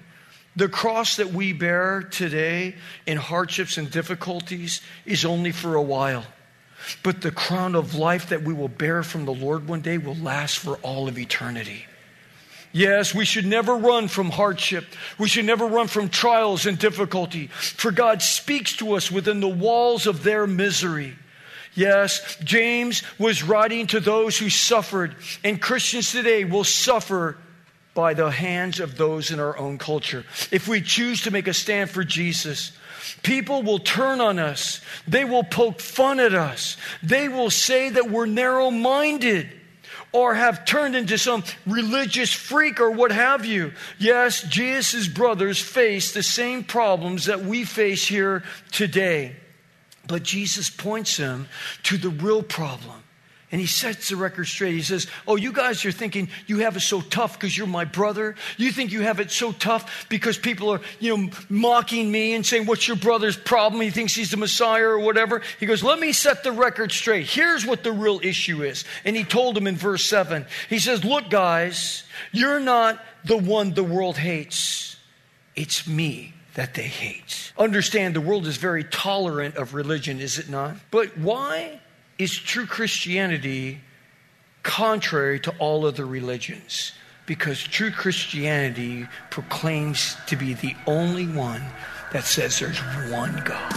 The 0.55 0.69
cross 0.69 1.17
that 1.17 1.33
we 1.33 1.51
bear 1.51 2.01
today 2.01 2.75
in 3.05 3.17
hardships 3.17 3.77
and 3.77 3.91
difficulties 3.91 4.81
is 5.05 5.25
only 5.25 5.51
for 5.51 5.75
a 5.75 5.81
while. 5.81 6.23
But 7.03 7.21
the 7.21 7.31
crown 7.31 7.75
of 7.75 7.95
life 7.95 8.29
that 8.29 8.43
we 8.43 8.53
will 8.53 8.69
bear 8.69 9.03
from 9.03 9.25
the 9.25 9.33
Lord 9.33 9.67
one 9.67 9.81
day 9.81 9.97
will 9.97 10.15
last 10.15 10.59
for 10.59 10.75
all 10.77 11.07
of 11.07 11.17
eternity. 11.17 11.85
Yes, 12.75 13.15
we 13.15 13.23
should 13.23 13.45
never 13.45 13.73
run 13.73 14.09
from 14.09 14.29
hardship. 14.29 14.83
We 15.17 15.29
should 15.29 15.45
never 15.45 15.65
run 15.65 15.87
from 15.87 16.09
trials 16.09 16.65
and 16.65 16.77
difficulty, 16.77 17.47
for 17.47 17.89
God 17.89 18.21
speaks 18.21 18.75
to 18.77 18.95
us 18.95 19.09
within 19.09 19.39
the 19.39 19.47
walls 19.47 20.07
of 20.07 20.23
their 20.23 20.45
misery. 20.45 21.15
Yes, 21.73 22.35
James 22.43 23.01
was 23.17 23.43
writing 23.43 23.87
to 23.87 24.01
those 24.01 24.37
who 24.37 24.49
suffered, 24.49 25.15
and 25.41 25.61
Christians 25.61 26.11
today 26.11 26.43
will 26.43 26.65
suffer 26.65 27.37
by 27.93 28.13
the 28.13 28.29
hands 28.29 28.81
of 28.81 28.97
those 28.97 29.31
in 29.31 29.39
our 29.39 29.57
own 29.57 29.77
culture. 29.77 30.25
If 30.51 30.67
we 30.67 30.81
choose 30.81 31.21
to 31.21 31.31
make 31.31 31.47
a 31.47 31.53
stand 31.53 31.89
for 31.89 32.03
Jesus, 32.03 32.73
people 33.23 33.63
will 33.63 33.79
turn 33.79 34.19
on 34.19 34.37
us. 34.37 34.81
They 35.07 35.23
will 35.23 35.45
poke 35.45 35.79
fun 35.79 36.19
at 36.19 36.33
us. 36.33 36.75
They 37.01 37.29
will 37.29 37.51
say 37.51 37.87
that 37.91 38.11
we're 38.11 38.25
narrow 38.25 38.69
minded 38.69 39.49
or 40.15 40.33
have 40.33 40.63
turned 40.63 40.95
into 40.95 41.17
some 41.17 41.43
religious 41.67 42.31
freak 42.31 42.79
or 42.79 42.89
what 42.89 43.11
have 43.11 43.45
you. 43.45 43.73
Yes, 43.99 44.41
Jesus' 44.43 45.09
brothers 45.09 45.59
face 45.59 46.13
the 46.13 46.23
same 46.23 46.63
problems 46.63 47.25
that 47.25 47.41
we 47.41 47.65
face 47.65 48.07
here 48.07 48.41
today. 48.71 49.35
But 50.07 50.23
Jesus 50.23 50.69
points 50.69 51.17
them 51.17 51.49
to 51.83 51.97
the 51.97 52.07
real 52.09 52.43
problem. 52.43 53.03
And 53.51 53.61
he 53.61 53.67
sets 53.67 54.09
the 54.09 54.15
record 54.15 54.45
straight. 54.45 54.73
He 54.73 54.81
says, 54.81 55.07
Oh, 55.27 55.35
you 55.35 55.53
guys 55.53 55.85
are 55.85 55.91
thinking 55.91 56.29
you 56.47 56.59
have 56.59 56.75
it 56.75 56.81
so 56.81 56.99
tough 57.01 57.33
because 57.33 57.55
you're 57.55 57.67
my 57.67 57.85
brother. 57.85 58.35
You 58.57 58.71
think 58.71 58.91
you 58.91 59.01
have 59.01 59.19
it 59.19 59.29
so 59.29 59.51
tough 59.51 60.07
because 60.09 60.37
people 60.37 60.71
are, 60.71 60.81
you 60.99 61.15
know, 61.15 61.29
mocking 61.47 62.11
me 62.11 62.33
and 62.33 62.45
saying, 62.45 62.65
What's 62.65 62.87
your 62.87 62.97
brother's 62.97 63.37
problem? 63.37 63.81
He 63.81 63.91
thinks 63.91 64.15
he's 64.15 64.31
the 64.31 64.37
Messiah 64.37 64.87
or 64.87 64.99
whatever. 64.99 65.41
He 65.59 65.67
goes, 65.67 65.83
Let 65.83 65.99
me 65.99 66.11
set 66.11 66.43
the 66.43 66.51
record 66.51 66.91
straight. 66.91 67.27
Here's 67.27 67.65
what 67.65 67.83
the 67.83 67.91
real 67.91 68.19
issue 68.23 68.63
is. 68.63 68.83
And 69.05 69.15
he 69.15 69.23
told 69.23 69.55
them 69.55 69.67
in 69.67 69.75
verse 69.75 70.03
7. 70.05 70.45
He 70.67 70.79
says, 70.79 71.03
Look, 71.03 71.29
guys, 71.29 72.03
you're 72.31 72.59
not 72.59 72.99
the 73.25 73.37
one 73.37 73.73
the 73.73 73.83
world 73.83 74.17
hates, 74.17 74.97
it's 75.55 75.87
me 75.87 76.33
that 76.55 76.73
they 76.73 76.83
hate. 76.83 77.53
Understand 77.57 78.15
the 78.15 78.21
world 78.21 78.47
is 78.47 78.57
very 78.57 78.83
tolerant 78.83 79.55
of 79.55 79.73
religion, 79.73 80.19
is 80.19 80.39
it 80.39 80.49
not? 80.49 80.75
But 80.89 81.17
why? 81.17 81.79
Is 82.17 82.37
true 82.37 82.65
Christianity 82.65 83.81
contrary 84.63 85.39
to 85.41 85.53
all 85.59 85.85
other 85.85 86.05
religions 86.05 86.91
because 87.25 87.61
true 87.61 87.91
Christianity 87.91 89.07
proclaims 89.29 90.15
to 90.27 90.35
be 90.35 90.53
the 90.53 90.75
only 90.87 91.27
one 91.27 91.63
that 92.11 92.23
says 92.23 92.59
there's 92.59 92.79
one 93.11 93.41
God. 93.45 93.73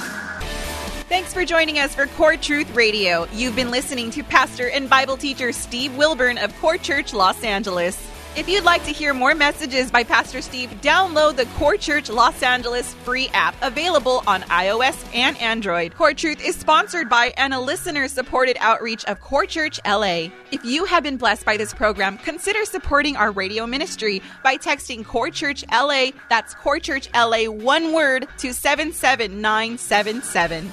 Thanks 1.08 1.32
for 1.32 1.44
joining 1.44 1.78
us 1.78 1.94
for 1.94 2.06
Core 2.06 2.36
Truth 2.36 2.74
Radio. 2.74 3.26
You've 3.32 3.56
been 3.56 3.70
listening 3.70 4.10
to 4.10 4.22
pastor 4.22 4.68
and 4.68 4.90
Bible 4.90 5.16
teacher 5.16 5.52
Steve 5.52 5.96
Wilburn 5.96 6.36
of 6.36 6.54
Core 6.60 6.76
Church 6.76 7.14
Los 7.14 7.42
Angeles. 7.42 7.96
If 8.38 8.48
you'd 8.48 8.62
like 8.62 8.84
to 8.84 8.92
hear 8.92 9.12
more 9.12 9.34
messages 9.34 9.90
by 9.90 10.04
Pastor 10.04 10.40
Steve, 10.42 10.70
download 10.80 11.34
the 11.34 11.46
Core 11.56 11.76
Church 11.76 12.08
Los 12.08 12.40
Angeles 12.40 12.94
free 12.94 13.28
app 13.34 13.56
available 13.62 14.22
on 14.28 14.42
iOS 14.42 14.96
and 15.12 15.36
Android. 15.38 15.96
Core 15.96 16.14
Truth 16.14 16.46
is 16.46 16.54
sponsored 16.54 17.08
by 17.08 17.34
and 17.36 17.52
a 17.52 17.58
listener 17.58 18.06
supported 18.06 18.56
outreach 18.60 19.04
of 19.06 19.20
Core 19.20 19.44
Church 19.44 19.80
LA. 19.84 20.28
If 20.52 20.64
you 20.64 20.84
have 20.84 21.02
been 21.02 21.16
blessed 21.16 21.44
by 21.44 21.56
this 21.56 21.74
program, 21.74 22.16
consider 22.16 22.64
supporting 22.64 23.16
our 23.16 23.32
radio 23.32 23.66
ministry 23.66 24.22
by 24.44 24.56
texting 24.56 25.04
Core 25.04 25.30
Church 25.30 25.64
LA, 25.72 26.10
that's 26.30 26.54
Core 26.54 26.78
Church 26.78 27.08
LA, 27.12 27.50
one 27.50 27.92
word, 27.92 28.28
to 28.38 28.54
77977. 28.54 30.72